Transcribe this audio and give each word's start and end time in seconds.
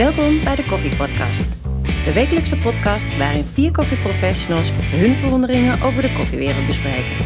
Welkom 0.00 0.44
bij 0.44 0.54
de 0.54 0.64
Koffie 0.64 0.96
Podcast. 0.96 1.56
De 2.04 2.12
wekelijkse 2.12 2.56
podcast 2.56 3.16
waarin 3.18 3.44
vier 3.44 3.70
koffieprofessionals 3.70 4.70
hun 4.72 5.14
verwonderingen 5.14 5.82
over 5.82 6.02
de 6.02 6.12
koffiewereld 6.12 6.66
bespreken. 6.66 7.24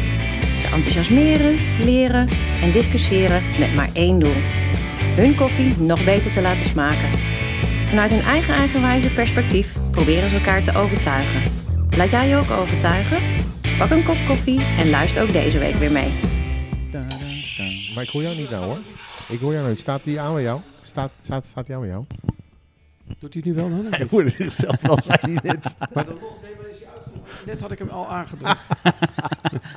Ze 0.59 0.67
enthousiasmeren, 0.73 1.59
leren 1.85 2.27
en 2.61 2.71
discussiëren 2.71 3.41
met 3.59 3.75
maar 3.75 3.89
één 3.93 4.19
doel. 4.19 4.35
Hun 5.15 5.35
koffie 5.35 5.77
nog 5.77 6.05
beter 6.05 6.31
te 6.31 6.41
laten 6.41 6.65
smaken. 6.65 7.09
Vanuit 7.87 8.11
hun 8.11 8.21
eigen 8.21 8.53
eigenwijze 8.53 9.13
perspectief 9.13 9.77
proberen 9.91 10.29
ze 10.29 10.35
elkaar 10.35 10.63
te 10.63 10.77
overtuigen. 10.77 11.51
Laat 11.97 12.11
jij 12.11 12.27
je 12.27 12.35
ook 12.35 12.51
overtuigen? 12.51 13.17
Pak 13.77 13.89
een 13.89 14.05
kop 14.05 14.17
koffie 14.27 14.61
en 14.61 14.89
luister 14.89 15.21
ook 15.21 15.33
deze 15.33 15.57
week 15.57 15.75
weer 15.75 15.91
mee. 15.91 16.11
Maar 17.93 18.03
ik 18.03 18.09
hoor 18.09 18.21
jou 18.21 18.35
niet 18.35 18.49
nou 18.49 18.65
hoor. 18.65 18.77
Ik 19.29 19.39
hoor 19.39 19.53
jou 19.53 19.69
niet. 19.69 19.79
Staat 19.79 20.03
die 20.03 20.19
aan 20.19 20.33
bij 20.33 20.43
jou? 20.43 20.59
Staat, 20.81 21.11
staat, 21.21 21.45
staat 21.45 21.65
die 21.65 21.75
aan 21.75 21.81
bij 21.81 21.89
jou? 21.89 22.05
Doet 23.19 23.33
hij 23.33 23.43
nu 23.45 23.53
wel 23.53 23.69
dan? 23.69 23.85
Hij 23.89 24.07
hoorde 24.09 24.29
zichzelf 24.29 24.81
wel, 24.81 24.97
zei 25.01 25.17
hij 25.21 25.31
net. 25.43 25.73
Maar 25.93 26.05
dan, 26.05 26.15
nee, 26.41 26.51
maar 26.57 26.69
is 26.71 26.77
hij 26.79 26.87
uitgevoerd? 26.87 27.45
Net 27.45 27.59
had 27.61 27.71
ik 27.71 27.79
hem 27.79 27.89
al 27.89 28.07
aangedrukt. 28.07 28.67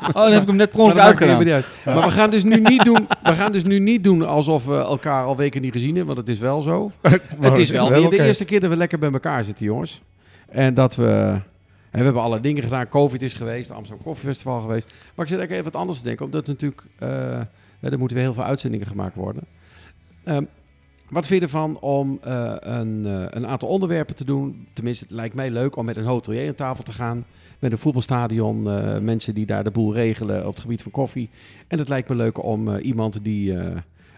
Oh, 0.08 0.14
dan 0.14 0.32
heb 0.32 0.40
ik 0.42 0.46
hem 0.48 0.56
net 0.56 0.70
per 0.70 0.78
Maar 0.78 0.86
ongeluk 0.86 1.04
uitgedaan. 1.04 1.48
uit. 1.52 1.66
Maar 1.84 2.04
we 2.04 2.10
gaan, 2.10 2.30
dus 2.30 2.42
nu 2.42 2.60
niet 2.60 2.84
doen, 2.84 3.06
we 3.22 3.32
gaan 3.32 3.52
dus 3.52 3.64
nu 3.64 3.78
niet 3.78 4.04
doen 4.04 4.26
alsof 4.26 4.64
we 4.64 4.74
elkaar 4.76 5.24
al 5.24 5.36
weken 5.36 5.60
niet 5.62 5.72
gezien 5.72 5.96
hebben, 5.96 6.14
want 6.14 6.26
het 6.26 6.36
is 6.36 6.42
wel 6.42 6.62
zo. 6.62 6.92
het 7.40 7.58
is 7.58 7.70
wel 7.70 7.90
weer 7.90 8.10
de 8.10 8.22
eerste 8.22 8.44
keer 8.44 8.60
dat 8.60 8.70
we 8.70 8.76
lekker 8.76 8.98
bij 8.98 9.12
elkaar 9.12 9.44
zitten, 9.44 9.64
jongens. 9.64 10.02
En 10.48 10.74
dat 10.74 10.96
we... 10.96 11.40
En 11.90 11.98
we 11.98 12.04
hebben 12.04 12.22
alle 12.22 12.40
dingen 12.40 12.62
gedaan. 12.62 12.88
Covid 12.88 13.22
is 13.22 13.34
geweest, 13.34 13.70
Amsterdam 13.70 14.04
Koffiefestival 14.04 14.60
geweest. 14.60 14.86
Maar 14.86 15.24
ik 15.24 15.30
zit 15.30 15.38
eigenlijk 15.38 15.50
even 15.50 15.64
wat 15.64 15.80
anders 15.80 15.98
te 15.98 16.04
denken. 16.04 16.24
Omdat 16.24 16.46
natuurlijk... 16.46 16.82
eh, 16.98 17.38
er 17.80 17.98
moeten 17.98 18.16
weer 18.16 18.26
heel 18.26 18.34
veel 18.34 18.44
uitzendingen 18.44 18.86
gemaakt 18.86 19.14
worden. 19.14 19.42
Ehm, 20.24 20.44
wat 21.10 21.26
vind 21.26 21.40
je 21.40 21.46
ervan 21.46 21.78
om 21.80 22.18
eh, 22.22 22.52
een, 22.58 23.06
eh, 23.06 23.24
een 23.30 23.46
aantal 23.46 23.68
onderwerpen 23.68 24.14
te 24.14 24.24
doen? 24.24 24.66
Tenminste, 24.72 25.04
het 25.04 25.12
lijkt 25.14 25.34
mij 25.34 25.50
leuk 25.50 25.76
om 25.76 25.84
met 25.84 25.96
een 25.96 26.04
hotelier 26.04 26.48
aan 26.48 26.54
tafel 26.54 26.84
te 26.84 26.92
gaan. 26.92 27.24
Met 27.58 27.72
een 27.72 27.78
voetbalstadion, 27.78 28.70
eh, 28.70 28.98
mensen 28.98 29.34
die 29.34 29.46
daar 29.46 29.64
de 29.64 29.70
boel 29.70 29.94
regelen 29.94 30.40
op 30.46 30.52
het 30.52 30.60
gebied 30.60 30.82
van 30.82 30.92
koffie. 30.92 31.30
En 31.68 31.78
het 31.78 31.88
lijkt 31.88 32.08
me 32.08 32.14
leuk 32.14 32.44
om 32.44 32.76
iemand 32.76 33.24
die 33.24 33.52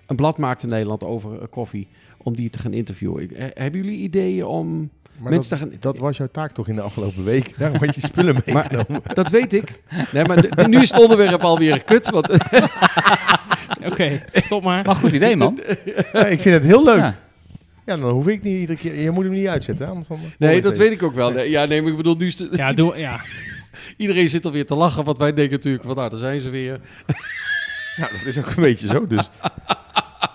een 0.06 0.16
blad 0.16 0.38
maakt 0.38 0.62
in 0.62 0.68
Nederland 0.68 1.04
over 1.04 1.48
koffie, 1.48 1.88
om 2.16 2.34
die 2.36 2.50
te 2.50 2.58
gaan 2.58 2.72
interviewen. 2.72 3.22
Ik- 3.22 3.52
hebben 3.54 3.82
jullie 3.82 3.98
ideeën 3.98 4.44
om 4.44 4.90
Maar 5.18 5.30
mensen 5.30 5.50
dat, 5.50 5.58
te 5.58 5.66
gaan... 5.66 5.76
dat 5.80 5.98
was 5.98 6.16
jouw 6.16 6.26
taak 6.26 6.52
toch 6.52 6.68
in 6.68 6.74
de 6.74 6.80
afgelopen 6.80 7.24
week? 7.24 7.54
Daarom 7.58 7.78
had 7.84 7.94
je 7.94 8.00
spullen 8.00 8.34
meegenomen. 8.46 8.86
Maar, 8.88 9.14
dat 9.14 9.30
weet 9.30 9.52
ik. 9.52 9.82
Nee, 10.12 10.24
maar 10.24 10.40
de- 10.42 10.68
nu 10.68 10.80
is 10.80 10.90
het 10.90 11.00
onderwerp 11.02 11.40
alweer 11.42 11.84
kut. 11.84 12.10
Want, 12.10 12.28
Oké, 13.86 14.22
stop 14.32 14.62
maar. 14.62 14.84
Maar 14.86 14.94
goed 14.94 15.12
idee, 15.12 15.36
man. 15.36 15.60
Ja, 16.12 16.26
ik 16.26 16.40
vind 16.40 16.54
het 16.54 16.64
heel 16.64 16.84
leuk. 16.84 16.98
Ja. 16.98 17.18
Ja. 17.86 17.96
dan 17.96 18.10
hoef 18.10 18.26
ik 18.28 18.42
niet 18.42 18.58
iedere 18.60 18.78
keer... 18.78 19.00
Je 19.00 19.10
moet 19.10 19.24
hem 19.24 19.32
niet 19.32 19.46
uitzetten, 19.46 19.84
hè, 19.84 19.90
anders 19.90 20.08
dan... 20.08 20.18
nee, 20.38 20.60
dat 20.60 20.76
weet 20.76 20.92
ik 20.92 21.02
ook 21.02 21.14
wel. 21.14 21.30
Nee, 21.30 21.50
Ja, 21.50 21.64
nee, 21.64 21.82
maar 21.82 21.90
ik 21.90 21.96
bedoel, 21.96 22.16
nu 22.16 22.26
is 22.26 22.38
het- 22.38 22.56
Ja, 22.56 22.72
doe, 22.72 22.98
ja. 22.98 23.20
iedereen 23.96 24.28
zit 24.28 24.44
alweer 24.46 24.66
te 24.66 24.74
lachen. 24.74 25.04
Want 25.04 25.18
wij 25.18 25.32
denken 25.32 25.52
natuurlijk 25.56 25.84
van, 25.84 25.96
nou, 25.96 26.10
daar 26.10 26.18
zijn 26.18 26.40
ze 26.40 26.50
weer. 26.50 26.80
Ja, 27.96 28.08
dat 28.12 28.24
is 28.26 28.38
ook 28.38 28.46
een 28.46 28.62
beetje 28.62 28.86
zo, 28.86 29.06
dus... 29.06 29.30
Ja, 29.42 29.50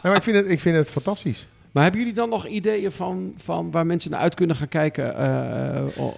maar 0.01 0.15
ik 0.15 0.23
vind, 0.23 0.35
het, 0.35 0.49
ik 0.49 0.59
vind 0.59 0.75
het 0.75 0.89
fantastisch. 0.89 1.47
Maar 1.71 1.83
hebben 1.83 2.01
jullie 2.01 2.15
dan 2.15 2.29
nog 2.29 2.47
ideeën 2.47 2.91
van, 2.91 3.33
van 3.37 3.71
waar 3.71 3.85
mensen 3.85 4.11
naar 4.11 4.19
uit 4.19 4.35
kunnen 4.35 4.55
gaan 4.55 4.67
kijken? 4.67 5.17
eh, 5.17 5.83
oh, 5.97 6.13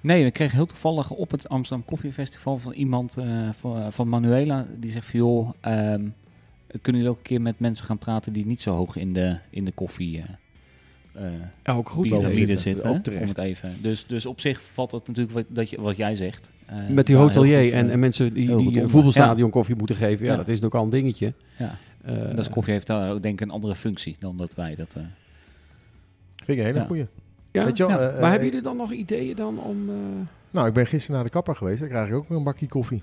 Nee, 0.00 0.24
we 0.24 0.30
kregen 0.30 0.56
heel 0.56 0.66
toevallig 0.66 1.10
op 1.10 1.30
het 1.30 1.48
Amsterdam 1.48 1.84
Koffiefestival 1.86 2.58
van 2.58 2.72
iemand 2.72 3.16
eh, 3.16 3.24
van, 3.60 3.92
van 3.92 4.08
Manuela. 4.08 4.66
Die 4.76 4.90
zegt 4.90 5.06
van 5.10 5.20
joh, 5.20 5.50
ehm, 5.60 6.00
kunnen 6.82 7.00
jullie 7.02 7.16
ook 7.16 7.22
een 7.22 7.28
keer 7.28 7.40
met 7.42 7.58
mensen 7.60 7.84
gaan 7.84 7.98
praten 7.98 8.32
die 8.32 8.46
niet 8.46 8.60
zo 8.60 8.74
hoog 8.74 8.96
in 8.96 9.12
de, 9.12 9.36
in 9.50 9.64
de 9.64 9.72
koffie 9.72 10.18
eh 10.18 10.24
eh, 11.24 11.30
ja, 11.62 11.72
ook 11.74 11.88
goed. 11.88 12.02
piramide 12.06 12.40
idee. 12.40 12.56
zitten. 12.56 12.90
Ook 12.90 13.02
terecht. 13.02 13.22
Om 13.22 13.28
het 13.28 13.38
even. 13.38 13.72
Dus, 13.80 14.06
dus 14.06 14.26
op 14.26 14.40
zich 14.40 14.62
valt 14.62 14.90
dat 14.90 15.06
natuurlijk 15.06 15.34
wat, 15.34 15.44
dat 15.48 15.70
je, 15.70 15.80
wat 15.80 15.96
jij 15.96 16.14
zegt. 16.14 16.50
eh, 16.66 16.76
Met 16.88 17.06
die 17.06 17.16
hotelier 17.16 17.62
goed, 17.62 17.70
en, 17.72 17.86
eh, 17.86 17.92
en 17.92 17.98
mensen 17.98 18.32
die, 18.34 18.44
die 18.46 18.54
een 18.54 18.66
onder. 18.66 18.88
voetbalstadion 18.90 19.50
koffie 19.50 19.76
moeten 19.76 19.96
geven. 19.96 20.24
Ja, 20.26 20.30
Ja. 20.30 20.36
dat 20.36 20.48
is 20.48 20.60
natuurlijk 20.60 20.74
al 20.74 20.84
een 20.84 20.90
dingetje. 20.90 21.32
Ja. 21.58 21.78
Eh, 22.04 22.16
En 22.28 22.36
dat 22.36 22.38
is 22.46 22.48
koffie 22.48 22.72
heeft 22.72 22.86
daar 22.86 23.12
ook 23.12 23.22
denk 23.22 23.40
ik 23.40 23.46
een 23.46 23.52
andere 23.52 23.74
functie 23.74 24.16
dan 24.18 24.36
dat 24.36 24.54
wij 24.54 24.74
dat... 24.74 24.94
eh, 24.94 25.02
Vind 26.36 26.48
ik 26.48 26.58
een 26.58 26.64
hele 26.64 26.78
Ja. 26.78 26.84
goeie. 26.84 27.06
ja? 27.52 27.64
Weet 27.64 27.76
je 27.76 27.86
wel, 27.86 27.98
Ja. 28.00 28.06
eh, 28.08 28.12
maar 28.12 28.22
eh, 28.22 28.28
hebben 28.28 28.46
jullie 28.48 28.62
dan 28.62 28.76
nog 28.76 28.92
ideeën 28.92 29.36
dan 29.36 29.58
om... 29.58 29.88
eh, 29.88 29.94
Nou, 30.50 30.68
ik 30.68 30.74
ben 30.74 30.86
gisteren 30.86 31.14
naar 31.16 31.24
de 31.24 31.30
kapper 31.30 31.56
geweest. 31.56 31.80
Dan 31.80 31.88
krijg 31.88 32.08
ik 32.08 32.14
ook 32.14 32.30
een 32.30 32.44
bakje 32.44 32.68
koffie. 32.68 33.02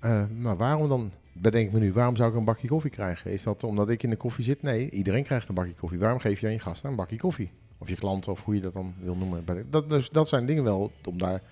Eh, 0.00 0.24
maar 0.38 0.56
waarom 0.56 0.88
dan, 0.88 1.10
bedenk 1.40 1.66
ik 1.66 1.72
me 1.72 1.78
nu, 1.78 1.92
waarom 1.92 2.16
zou 2.16 2.30
ik 2.30 2.36
een 2.36 2.44
bakje 2.44 2.68
koffie 2.68 2.90
krijgen? 2.90 3.30
Is 3.30 3.42
dat 3.42 3.64
omdat 3.64 3.90
ik 3.90 4.02
in 4.02 4.10
de 4.10 4.16
koffie 4.16 4.44
zit? 4.44 4.62
Nee, 4.62 4.90
iedereen 4.90 5.24
krijgt 5.24 5.48
een 5.48 5.54
bakje 5.54 5.74
koffie. 5.74 5.98
Waarom 5.98 6.18
geef 6.18 6.40
je 6.40 6.46
aan 6.46 6.52
je 6.52 6.58
gasten 6.58 6.90
een 6.90 6.96
bakje 6.96 7.16
koffie? 7.16 7.50
Of 7.78 7.88
je 7.88 7.96
klanten, 7.96 8.32
of 8.32 8.44
hoe 8.44 8.54
je 8.54 8.60
dat 8.60 8.72
dan 8.72 8.94
wil 9.02 9.16
noemen. 9.16 9.44
Dat, 9.70 9.90
dus, 9.90 10.10
dat 10.10 10.28
zijn 10.28 10.46
dingen 10.46 10.64
wel 10.64 10.92
om 11.04 11.18
daar 11.18 11.42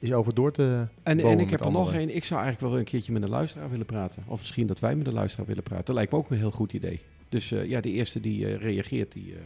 eens 0.00 0.12
over 0.12 0.34
door 0.34 0.52
te 0.52 0.86
En, 1.02 1.20
en 1.20 1.40
ik 1.40 1.50
heb 1.50 1.60
er 1.60 1.70
nog 1.70 1.92
één. 1.92 2.14
Ik 2.16 2.24
zou 2.24 2.40
eigenlijk 2.40 2.72
wel 2.72 2.80
een 2.80 2.86
keertje 2.86 3.12
met 3.12 3.22
een 3.22 3.28
luisteraar 3.28 3.70
willen 3.70 3.86
praten. 3.86 4.22
Of 4.26 4.38
misschien 4.38 4.66
dat 4.66 4.80
wij 4.80 4.96
met 4.96 5.06
een 5.06 5.12
luisteraar 5.12 5.46
willen 5.46 5.62
praten. 5.62 5.84
Dat 5.84 5.94
lijkt 5.94 6.12
me 6.12 6.18
ook 6.18 6.30
een 6.30 6.36
heel 6.36 6.50
goed 6.50 6.72
idee. 6.72 7.00
Dus 7.28 7.52
eh, 7.52 7.68
ja, 7.68 7.80
de 7.80 7.90
eerste 7.90 8.20
die 8.20 8.46
eh, 8.46 8.56
reageert, 8.56 9.12
die, 9.12 9.32
eh, 9.32 9.40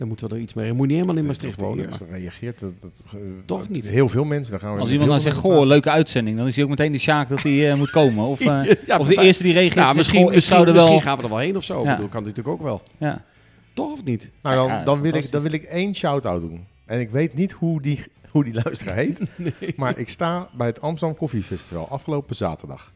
daar 0.00 0.08
moeten 0.08 0.28
we 0.28 0.34
er 0.34 0.40
iets 0.40 0.54
mee. 0.54 0.66
Je 0.66 0.72
moet 0.72 0.86
niet 0.86 0.96
helemaal 0.96 1.16
in 1.16 1.26
Maastricht 1.26 1.60
wonen. 1.60 1.86
eerste 1.86 2.04
maar- 2.10 2.18
reageert. 2.18 2.60
Dat, 2.60 2.72
dat, 2.80 3.04
Toch 3.44 3.58
dat- 3.60 3.68
niet? 3.68 3.86
Heel 3.88 4.08
veel 4.08 4.24
mensen. 4.24 4.50
Dan 4.50 4.60
gaan 4.60 4.74
we 4.74 4.80
als 4.80 4.90
iemand 4.90 5.10
dan 5.10 5.20
zegt, 5.20 5.36
goh, 5.36 5.66
leuke 5.66 5.90
uitzending, 5.90 6.36
dan 6.38 6.46
is 6.46 6.54
hij 6.54 6.64
ook 6.64 6.70
meteen 6.70 6.92
de 6.92 6.98
Sjaak 6.98 7.28
dat 7.28 7.42
hij 7.42 7.70
eh, 7.70 7.76
moet 7.76 7.90
komen. 7.90 8.24
Of, 8.26 8.40
eh, 8.46 8.62
Ja, 8.86 8.98
of 8.98 9.06
de 9.08 9.22
eerste 9.22 9.42
die 9.42 9.52
reageert, 9.52 9.74
Ja, 9.74 9.84
zegt, 9.84 9.96
misschien, 9.96 10.20
misschien, 10.24 10.42
zou 10.42 10.66
er 10.66 10.72
misschien 10.72 10.92
wel... 10.92 11.00
gaan 11.00 11.16
we 11.16 11.22
er 11.22 11.28
wel 11.28 11.38
heen 11.38 11.56
of 11.56 11.64
zo. 11.64 11.82
Ik 11.82 11.88
bedoel, 11.88 12.08
kan 12.08 12.20
natuurlijk 12.22 12.48
ook 12.48 12.62
wel. 12.62 12.82
Ja. 12.98 13.24
Toch 13.72 13.92
of 13.92 14.04
niet? 14.04 14.30
Nou, 14.42 14.54
dan, 14.56 14.66
Ja, 14.66 14.84
dan, 14.84 15.00
wil 15.00 15.14
ik, 15.14 15.30
dan 15.30 15.42
wil 15.42 15.52
ik 15.52 15.62
één 15.62 15.94
shout-out 15.94 16.40
doen. 16.40 16.66
En 16.86 17.00
ik 17.00 17.10
weet 17.10 17.34
niet 17.34 17.52
hoe 17.52 17.82
die, 17.82 18.02
hoe 18.30 18.44
die 18.44 18.54
luisteraar 18.64 18.96
heet. 18.96 19.20
Maar 19.76 19.98
ik 19.98 20.08
sta 20.08 20.48
bij 20.56 20.66
het 20.66 20.80
Amsterdam 20.80 21.16
Koffiefestival 21.18 21.88
afgelopen 21.88 22.36
zaterdag. 22.36 22.92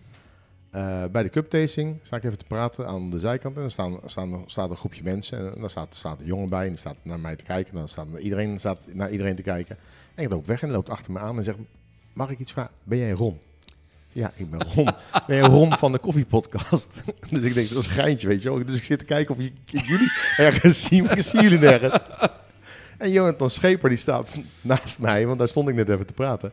Eh, 0.75 1.05
bij 1.13 1.23
de 1.23 1.29
cup 1.29 1.51
tasting 1.51 1.99
sta 2.03 2.17
ik 2.17 2.25
even 2.25 2.39
te 2.39 2.45
praten 2.45 2.87
aan 2.87 3.11
de 3.11 3.19
zijkant. 3.19 3.55
En 3.55 3.61
dan 3.61 3.71
staan, 3.71 3.99
staan, 4.05 4.45
staat 4.47 4.71
een 4.71 4.77
groepje 4.77 5.03
mensen. 5.03 5.55
En 5.55 5.61
dan 5.61 5.71
staat, 5.71 5.95
staat 5.95 6.21
een 6.21 6.27
jongen 6.27 6.49
bij. 6.49 6.63
En 6.63 6.69
die 6.69 6.79
staat 6.79 6.97
naar 7.03 7.21
mij 7.21 7.37
te 7.37 7.45
kijken. 7.45 7.73
En 7.73 7.79
dan 7.79 7.89
staat 7.89 8.07
iedereen 8.19 8.59
staat 8.59 8.79
naar 8.93 9.11
iedereen 9.11 9.37
te 9.37 9.43
kijken. 9.43 9.77
En 10.15 10.25
ik 10.25 10.31
loop 10.31 10.47
weg 10.47 10.63
en 10.63 10.71
loopt 10.71 10.89
achter 10.89 11.13
me 11.13 11.19
aan 11.19 11.37
en 11.37 11.45
zegt... 11.45 11.59
Mag 12.13 12.31
ik 12.31 12.39
iets 12.39 12.53
vragen? 12.53 12.73
Ben 12.85 12.99
jij 12.99 13.11
Ron? 13.11 13.39
Ja, 14.13 14.33
ik 14.37 14.51
ben 14.51 14.63
Ron. 14.75 14.85
ben 15.27 15.37
jij 15.37 15.41
Ron 15.41 15.73
van 15.73 15.93
de 15.93 15.99
koffiepodcast? 15.99 17.03
dus 17.31 17.43
ik 17.43 17.55
denk, 17.55 17.69
dat 17.69 17.79
is 17.79 17.87
een 17.87 17.93
geintje, 17.93 18.29
weet 18.29 18.43
je 18.43 18.49
wel. 18.49 18.65
Dus 18.65 18.77
ik 18.77 18.85
zit 18.85 18.99
te 18.99 19.05
kijken 19.05 19.35
of 19.35 19.41
ik 19.41 19.53
jullie 19.65 20.13
ergens 20.37 20.83
zie. 20.83 21.03
Maar 21.03 21.19
ik 21.19 21.25
zie 21.25 21.43
jullie 21.43 21.59
nergens. 21.59 21.99
En 22.99 23.11
Jonathan 23.11 23.51
Scheper 23.51 23.89
die 23.89 23.99
staat 23.99 24.31
naast 24.61 24.99
mij, 24.99 25.27
want 25.27 25.39
daar 25.39 25.49
stond 25.49 25.69
ik 25.69 25.75
net 25.75 25.89
even 25.89 26.07
te 26.07 26.13
praten. 26.13 26.53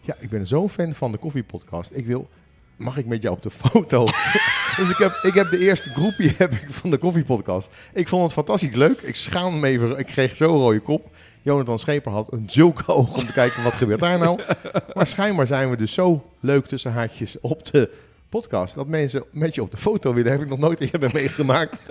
Ja, 0.00 0.16
ik 0.18 0.30
ben 0.30 0.46
zo'n 0.46 0.70
fan 0.70 0.94
van 0.94 1.12
de 1.12 1.18
koffiepodcast. 1.18 1.90
Ik 1.94 2.06
wil, 2.06 2.28
mag 2.78 2.96
ik 2.96 3.06
met 3.06 3.22
jou 3.22 3.36
op 3.36 3.42
de 3.42 3.50
foto? 3.50 4.04
dus 4.78 4.90
ik 4.90 4.96
heb, 4.96 5.18
ik 5.22 5.34
heb 5.34 5.50
de 5.50 5.58
eerste 5.58 5.90
groepje 5.90 6.32
heb 6.38 6.52
ik 6.52 6.66
van 6.70 6.90
de 6.90 6.96
koffiepodcast. 6.96 7.68
Ik 7.92 8.08
vond 8.08 8.22
het 8.22 8.32
fantastisch 8.32 8.74
leuk. 8.74 9.00
Ik 9.00 9.14
schaam 9.14 9.60
me 9.60 9.66
even, 9.66 9.98
ik 9.98 10.06
kreeg 10.06 10.36
zo'n 10.36 10.56
rode 10.56 10.80
kop. 10.80 11.06
Jonathan 11.42 11.78
Scheper 11.78 12.12
had 12.12 12.32
een 12.32 12.44
zulke 12.46 12.86
oog 12.94 13.16
om 13.16 13.26
te 13.26 13.32
kijken 13.32 13.62
wat 13.62 13.74
gebeurt 13.74 14.00
daar 14.00 14.18
nou. 14.18 14.40
Maar 14.94 15.06
schijnbaar 15.06 15.46
zijn 15.46 15.70
we 15.70 15.76
dus 15.76 15.92
zo 15.92 16.24
leuk 16.40 16.66
tussen 16.66 16.92
haakjes 16.92 17.36
op 17.40 17.72
de 17.72 17.90
podcast. 18.28 18.74
Dat 18.74 18.86
mensen 18.86 19.24
met 19.30 19.54
je 19.54 19.62
op 19.62 19.70
de 19.70 19.76
foto 19.76 20.14
willen, 20.14 20.32
heb 20.32 20.40
ik 20.42 20.48
nog 20.48 20.58
nooit 20.58 20.80
eerder 20.80 21.10
meegemaakt. 21.12 21.82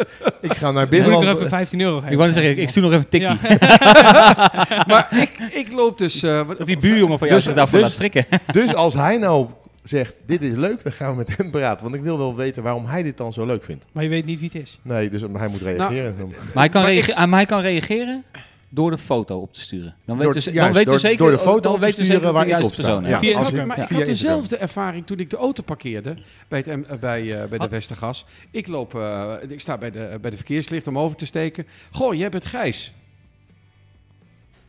Ik 0.42 0.54
ga 0.54 0.72
naar 0.72 0.88
moet 0.90 0.94
ik 1.00 1.08
nog 1.08 1.24
even 1.24 1.50
15 1.50 1.82
euro 1.82 1.96
geven. 1.96 2.12
Ik 2.12 2.18
wou 2.18 2.32
zeggen, 2.32 2.58
ik 2.58 2.70
stuur 2.70 2.84
nog 2.84 2.92
even 2.92 3.10
tikkie. 3.10 3.30
Ja. 3.30 4.84
maar 4.88 5.08
ik, 5.22 5.38
ik 5.54 5.72
loop 5.72 5.98
dus... 5.98 6.24
eh, 6.24 6.48
Dat 6.58 6.68
die 6.68 6.78
buurjongen 6.78 7.18
van 7.18 7.28
jou 7.28 7.40
Dus- 7.40 7.44
zich 7.48 7.54
daarvoor 7.56 7.80
dus- 7.80 7.88
laat 7.88 7.92
strikken. 7.96 8.26
Dus 8.52 8.74
als 8.74 8.94
hij 8.94 9.18
nou 9.18 9.48
zegt, 9.88 10.16
dit 10.26 10.42
is 10.42 10.54
leuk, 10.56 10.84
dan 10.84 10.92
gaan 10.92 11.12
we 11.12 11.18
met 11.18 11.38
hem 11.38 11.52
praten. 11.52 11.84
Want 11.84 11.96
ik 11.98 12.02
wil 12.04 12.18
wel 12.18 12.36
weten 12.36 12.64
waarom 12.64 12.86
hij 12.86 13.04
dit 13.04 13.18
dan 13.18 13.34
zo 13.34 13.46
leuk 13.46 13.64
vindt. 13.64 13.86
Maar 13.92 14.04
je 14.04 14.10
weet 14.10 14.26
niet 14.26 14.40
wie 14.40 14.50
het 14.54 14.62
is. 14.62 14.80
Nee, 14.82 15.10
dus 15.10 15.22
hij 15.22 15.48
moet 15.48 15.62
reageren. 15.62 16.16
Maar 16.18 16.28
hij 16.54 16.70
kan, 16.70 16.82
Maar 16.82 16.92
ik- 16.92 16.98
reage- 16.98 17.16
ah, 17.16 17.28
maar 17.28 17.38
hij 17.40 17.48
kan 17.48 17.62
reageren 17.62 18.24
door 18.70 18.92
de 18.92 18.98
foto 18.98 19.40
op 19.40 19.54
te 19.54 19.62
sturen. 19.62 19.96
Dan 20.06 20.18
weten 20.18 20.42
ze, 20.42 20.52
dan 20.52 20.54
juist, 20.54 20.74
weten 20.74 20.86
we 20.94 21.00
door- 21.00 21.10
zeker, 21.10 21.18
door 21.18 21.32
de 21.32 21.38
foto 21.40 21.60
dan 21.60 21.72
op 21.74 21.78
te 21.80 21.86
weten 21.86 22.00
we 22.00 22.04
sturen 22.06 22.22
zeker 22.22 22.38
waar 22.38 22.48
ik 22.60 22.66
op 22.66 22.74
sta. 22.74 22.82
persoon 22.82 23.04
is. 23.04 23.10
Ja, 23.10 23.20
Via 23.20 23.30
je- 23.60 23.66
maar 23.66 23.80
ik 23.80 23.90
had 23.90 24.06
dezelfde 24.06 24.58
ervaring 24.58 25.06
toen 25.06 25.20
ik 25.20 25.30
de 25.30 25.38
auto 25.38 25.64
parkeerde 25.64 26.18
bij, 26.48 26.60
het, 26.60 26.68
eh, 26.68 26.98
bij, 27.00 27.22
eh, 27.22 27.38
bij 27.40 27.48
de 27.50 27.58
Had- 27.58 27.70
Westergas. 27.70 28.26
Ik, 28.52 28.68
loop, 28.68 28.96
eh, 28.96 29.34
ik 29.48 29.60
sta 29.62 29.78
bij 29.78 29.92
de, 29.92 30.18
bij 30.22 30.30
de 30.32 30.36
verkeerslicht 30.36 30.88
om 30.88 31.00
over 31.00 31.18
te 31.18 31.26
steken. 31.26 31.68
Goh, 31.92 32.14
jij 32.16 32.30
bent 32.30 32.46
Gijs. 32.46 32.94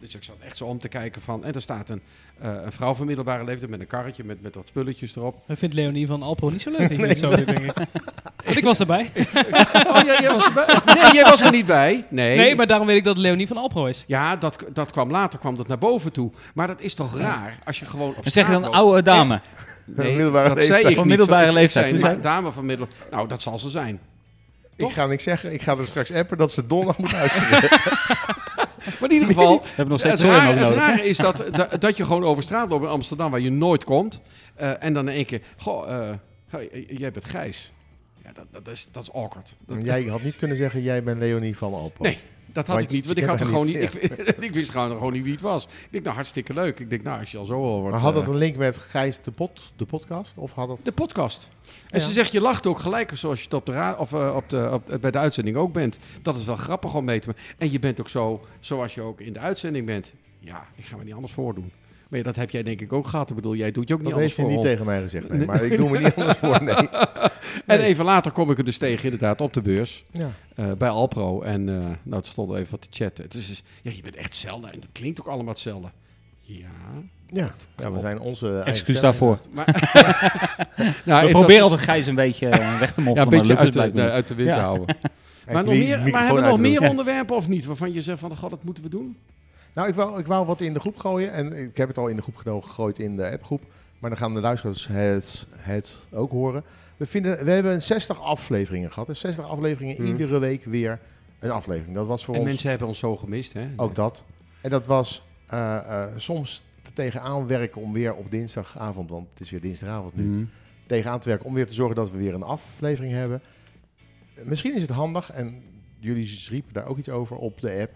Dus 0.01 0.15
ik 0.15 0.25
zat 0.25 0.37
echt 0.45 0.57
zo 0.57 0.65
om 0.65 0.79
te 0.79 0.89
kijken 0.89 1.23
van... 1.23 1.45
En 1.45 1.53
er 1.55 1.61
staat 1.61 1.89
een, 1.89 2.01
eh, 2.39 2.51
een 2.65 2.73
vrouw 2.73 2.95
van 2.95 3.07
middelbare 3.07 3.45
leeftijd 3.45 3.71
met 3.71 3.81
een 3.81 3.87
karretje 3.87 4.25
met, 4.25 4.43
met 4.43 4.55
wat 4.55 4.67
spulletjes 4.67 5.17
erop. 5.17 5.43
Dat 5.47 5.59
vindt 5.59 5.75
Leonie 5.75 6.07
van 6.07 6.23
Alpro 6.23 6.51
niet 6.51 6.63
zo 6.63 6.71
leuk. 6.71 6.91
je 7.01 7.07
dit 7.07 7.19
zo 7.19 7.31
denk 7.31 7.49
ik. 7.49 7.73
Want 8.45 8.57
ik 8.57 8.65
was 8.65 8.81
erbij. 8.81 9.11
Oh, 9.89 10.05
ja, 10.05 10.21
jij 10.21 10.31
was 10.31 10.45
erbij? 10.47 10.67
Nee, 10.95 11.13
jij 11.13 11.25
was 11.25 11.41
er 11.41 11.51
niet 11.51 11.67
bij. 11.67 12.05
Nee. 12.09 12.37
Nee, 12.37 12.55
maar 12.55 12.67
daarom 12.67 12.87
weet 12.87 12.97
ik 12.97 13.05
dat 13.05 13.15
het 13.15 13.23
Leonie 13.25 13.47
van 13.47 13.57
Alpro 13.57 13.87
is. 13.87 14.05
Ja, 14.07 14.37
dat, 14.37 14.65
dat 14.73 14.91
kwam 14.91 15.11
later, 15.11 15.39
kwam 15.39 15.57
dat 15.57 15.69
naar 15.69 15.79
boven 15.79 16.13
toe. 16.13 16.31
Maar 16.55 16.67
dat 16.67 16.81
is 16.81 16.95
toch 16.95 17.19
raar 17.19 17.59
als 17.65 17.79
je 17.79 17.85
gewoon 17.85 18.15
op 18.17 18.29
zeg 18.29 18.47
je 18.47 18.53
dan 18.53 18.63
een 18.63 18.69
loopt. 18.69 18.77
oude 18.83 19.03
dame. 19.03 19.41
Nee, 19.85 20.15
Middelbare 20.17 20.49
dat 20.49 20.57
leeftijd. 20.57 20.81
zei 20.81 20.93
ik 20.93 20.99
Van 20.99 21.09
middelbare 21.09 21.53
leeftijd, 21.53 21.89
Ik 21.89 21.99
zei 21.99 22.15
een 22.15 22.21
dame 22.21 22.53
van 22.53 22.67
middel... 22.67 22.89
Nou, 23.11 23.29
dat 23.29 23.43
zal 23.43 23.59
ze 23.59 23.71
zijn. 23.71 24.01
Ik 24.77 24.91
ga 24.93 25.07
niks 25.07 25.23
zeggen. 25.23 25.53
Ik 25.53 25.63
ga 25.63 25.77
er 25.77 25.87
straks 25.87 26.13
appen 26.13 26.39
dat 26.39 26.53
ze 26.53 26.67
donderdag 26.67 26.99
moet 26.99 27.13
luisteren. 27.13 27.61
Maar 28.85 29.09
in 29.09 29.13
ieder 29.13 29.29
geval, 29.29 29.61
We 29.61 29.67
hebben 29.67 29.89
nog 29.89 30.03
het, 30.03 30.19
steeds 30.19 30.21
Søren 30.33 30.55
rare, 30.55 30.59
het 30.67 30.75
rare 30.75 31.03
is 31.09 31.17
dat, 31.17 31.45
dat, 31.53 31.81
dat 31.81 31.97
je 31.97 32.05
gewoon 32.05 32.25
over 32.25 32.43
straat 32.43 32.69
loopt 32.71 32.85
in 32.85 32.91
Amsterdam 32.91 33.31
waar 33.31 33.41
je 33.41 33.51
nooit 33.51 33.85
komt. 33.85 34.21
eh, 34.55 34.83
en 34.83 34.93
dan 34.93 35.09
in 35.09 35.15
één 35.15 35.25
keer, 35.27 35.43
goh, 35.57 36.11
eh, 36.51 36.61
jij 36.99 37.11
bent 37.13 37.25
Gijs. 37.25 37.73
Ja, 38.25 38.31
dat, 38.35 38.45
dat, 38.53 38.69
is, 38.75 38.89
dat 38.93 39.03
is 39.03 39.13
awkward. 39.13 39.57
Dat, 39.67 39.79
Jij 39.85 40.03
had 40.05 40.23
niet 40.23 40.37
kunnen 40.37 40.57
zeggen, 40.57 40.83
jij 40.83 41.03
bent 41.03 41.19
Leonie 41.19 41.57
van 41.57 41.73
Alpo. 41.75 42.03
Nee. 42.03 42.19
Dat 42.53 42.67
had 42.67 42.81
ik 42.81 42.91
niet, 42.91 43.07
want 43.07 43.19
ik, 43.19 43.25
had 43.25 43.41
er 43.41 43.47
gewoon 43.47 43.67
niet, 43.67 43.77
ik, 43.77 43.93
ik 44.49 44.53
wist 44.55 44.71
gewoon, 44.71 44.91
gewoon 44.91 45.13
niet 45.13 45.23
wie 45.23 45.33
het 45.33 45.41
was. 45.41 45.65
Ik 45.65 45.71
denk, 45.91 46.05
nou, 46.05 46.17
hartstikke 46.17 46.53
leuk. 46.55 46.81
Ik 46.81 46.91
denk, 46.91 47.03
nou, 47.03 47.21
als 47.21 47.31
je 47.31 47.39
al 47.39 47.45
zo 47.45 47.63
al 47.63 47.79
wordt... 47.81 47.91
Maar 47.91 48.01
had 48.01 48.15
dat 48.15 48.23
eh, 48.23 48.29
een 48.29 48.37
link 48.37 48.57
met 48.57 48.77
Gijs 48.79 49.23
de, 49.23 49.31
pod, 49.31 49.73
de 49.77 49.85
podcast? 49.85 50.39
Of 50.39 50.53
had 50.53 50.69
dat... 50.69 50.81
De 50.83 50.93
podcast. 50.93 51.49
En 51.91 51.99
Ja. 51.99 52.07
ze 52.07 52.13
zegt, 52.13 52.33
je 52.33 52.41
lacht 52.41 52.67
ook 52.67 52.79
gelijk 52.79 53.11
zoals 53.15 53.39
je 53.39 53.45
het 53.45 53.55
op 53.55 53.67
de 53.67 53.73
ra 53.73 53.95
of, 53.95 54.13
eh, 54.13 54.35
op 54.37 54.51
de, 54.51 54.71
op 54.73 54.99
bij 55.01 55.11
de 55.11 55.19
uitzending 55.19 55.57
ook 55.57 55.73
bent. 55.73 55.99
Dat 56.23 56.37
is 56.37 56.45
wel 56.45 56.57
grappig 56.57 56.95
om 56.95 57.05
mee 57.05 57.21
te 57.21 57.27
maken. 57.29 57.43
En 57.59 57.73
je 57.73 57.79
bent 57.79 58.01
ook 58.01 58.09
zo 58.09 58.45
zoals 58.61 58.95
je 58.95 59.01
ook 59.03 59.21
in 59.21 59.33
de 59.33 59.39
uitzending 59.39 59.87
bent. 59.87 60.13
Ja, 60.41 60.67
ik 60.77 60.85
ga 60.85 60.97
me 60.97 61.05
niet 61.05 61.15
anders 61.15 61.33
voordoen. 61.33 61.73
Maar 62.09 62.19
ja, 62.19 62.25
dat 62.25 62.37
heb 62.37 62.51
jij 62.51 62.63
denk 62.63 62.81
ik 62.81 62.93
ook 62.93 63.07
gehad. 63.07 63.31
Ik 63.31 63.37
bedoel, 63.37 63.55
jij 63.55 63.71
doet 63.71 63.89
je 63.89 63.95
ook 63.95 64.01
niet 64.01 64.09
Dat 64.09 64.19
anders 64.19 64.37
heeft 64.37 64.49
hij 64.49 64.57
voor. 64.57 64.65
niet 64.65 64.73
tegen 64.73 64.87
mij 64.87 65.01
gezegd, 65.03 65.29
nee. 65.29 65.39
Nee. 65.39 65.47
Maar 65.47 65.63
ik 65.65 65.77
doe 65.77 65.91
me 65.91 65.99
niet 65.99 66.15
anders 66.17 66.39
voor, 66.39 66.63
nee. 66.63 66.89
En 67.67 67.81
even 67.81 68.05
later 68.05 68.33
kom 68.33 68.51
ik 68.51 68.59
er 68.59 68.65
dus 68.65 68.79
tegen 68.79 69.05
inderdaad 69.05 69.41
op 69.41 69.53
de 69.53 69.63
beurs. 69.63 70.05
Ja. 70.13 70.31
eh, 70.55 70.73
bij 70.79 70.89
Alpro. 70.89 71.43
En 71.43 71.69
eh 71.69 71.75
nou, 72.03 72.23
toen 72.23 72.31
stond 72.31 72.53
even 72.55 72.71
wat 72.71 72.81
te 72.81 72.89
chatten. 72.91 73.25
Het 73.25 73.35
is 73.35 73.47
dus, 73.49 73.63
ja, 73.83 73.91
je 73.95 74.03
bent 74.03 74.17
echt 74.17 74.25
hetzelfde. 74.27 74.69
En 74.69 74.81
dat 74.81 74.89
klinkt 74.93 75.21
ook 75.21 75.27
allemaal 75.27 75.53
hetzelfde. 75.53 75.89
Ja. 76.41 76.67
Ja. 77.33 77.55
ja, 77.77 77.93
we 77.93 77.99
zijn 78.01 78.21
onze 78.21 78.47
eigen 78.53 78.67
Excuus 78.73 79.01
daarvoor. 79.01 79.39
Maar, 79.55 79.67
nou, 81.05 81.21
We 81.21 81.27
ik- 81.27 81.33
proberen 81.33 81.47
dat- 81.61 81.71
altijd 81.71 81.81
Gijs 81.81 82.07
een 82.07 82.15
beetje 82.15 82.49
eh, 82.49 82.79
weg 82.79 82.93
te 82.93 83.01
ja, 83.01 83.07
moffelen, 83.07 83.07
een 83.07 83.15
maar 83.15 83.27
beetje 83.29 83.47
lukt 83.47 83.61
uit 83.61 83.75
het 83.75 83.95
de, 83.95 84.03
niet. 84.03 84.11
uit 84.11 84.29
de 84.29 84.35
wind 84.35 84.49
Ja. 84.49 84.55
te 84.55 84.61
houden. 84.61 84.97
Maar, 85.53 85.65
nog 85.65 85.75
meer, 85.75 85.99
maar 86.11 86.25
hebben 86.25 86.43
we 86.43 86.49
nog 86.49 86.61
meer 86.61 86.89
onderwerpen 86.89 87.37
of 87.37 87.49
niet? 87.49 87.65
Waarvan 87.65 87.93
je 87.93 88.03
zegt 88.03 88.19
van, 88.19 88.37
god, 88.37 88.51
dat 88.51 88.65
moeten 88.65 88.83
we 88.83 88.89
doen? 88.89 89.17
Nou, 89.79 89.91
ik 89.91 89.97
wou, 89.97 90.19
ik 90.19 90.27
wou 90.27 90.47
wat 90.47 90.61
in 90.61 90.73
de 90.73 90.81
groep 90.81 90.97
gooien. 90.97 91.33
En 91.33 91.53
ik 91.53 91.77
heb 91.77 91.89
het 91.89 91.99
al 91.99 92.09
in 92.09 92.17
de 92.17 92.23
groep 92.23 92.37
gegooid 92.37 92.99
in 92.99 93.17
de 93.17 93.31
appgroep. 93.31 93.63
Maar 93.99 94.11
dan 94.11 94.19
gaan 94.19 94.35
de 94.35 94.41
luisteraars 94.41 94.87
het, 94.87 95.47
het 95.57 95.95
ook 96.13 96.31
horen. 96.31 96.65
We, 96.97 97.07
vinden, 97.07 97.45
we 97.45 97.51
hebben 97.51 97.83
60 97.83 98.21
afleveringen 98.23 98.93
gehad. 98.93 99.09
En 99.09 99.17
60 99.17 99.45
afleveringen, 99.45 99.97
Mhm. 100.03 100.07
iedere 100.11 100.39
week 100.39 100.65
weer 100.65 100.99
een 101.39 101.51
aflevering. 101.51 101.95
Dat 101.95 102.07
was 102.07 102.25
voor 102.25 102.35
En 102.35 102.41
ons 102.41 102.49
mensen 102.49 102.69
hebben 102.71 102.89
ons 102.89 102.99
zo 102.99 103.17
gemist, 103.17 103.53
hè? 103.53 103.69
ook 103.77 103.95
dat. 103.95 104.25
En 104.61 104.71
dat 104.71 104.87
was 104.87 105.23
eh, 105.47 105.77
eh, 105.77 106.13
soms 106.17 106.63
te 106.83 106.93
tegenaan 106.93 107.47
werken 107.47 107.81
om 107.83 107.93
weer 107.93 108.15
op 108.15 108.31
dinsdagavond, 108.31 109.11
want 109.11 109.29
het 109.31 109.41
is 109.41 109.51
weer 109.51 109.61
dinsdagavond 109.61 110.17
nu, 110.17 110.25
Mhm. 110.25 110.45
tegenaan 110.87 111.21
te 111.21 111.29
werken 111.29 111.47
om 111.47 111.55
weer 111.55 111.67
te 111.67 111.75
zorgen 111.75 111.97
dat 111.97 112.11
we 112.11 112.19
weer 112.19 112.35
een 112.35 112.43
aflevering 112.43 113.13
hebben. 113.13 113.43
Misschien 114.43 114.75
is 114.75 114.83
het 114.83 114.91
handig, 114.91 115.33
en 115.33 115.63
jullie 115.99 116.47
riepen 116.49 116.73
daar 116.73 116.87
ook 116.87 116.99
iets 116.99 117.09
over 117.09 117.37
op 117.37 117.61
de 117.61 117.79
app, 117.81 117.91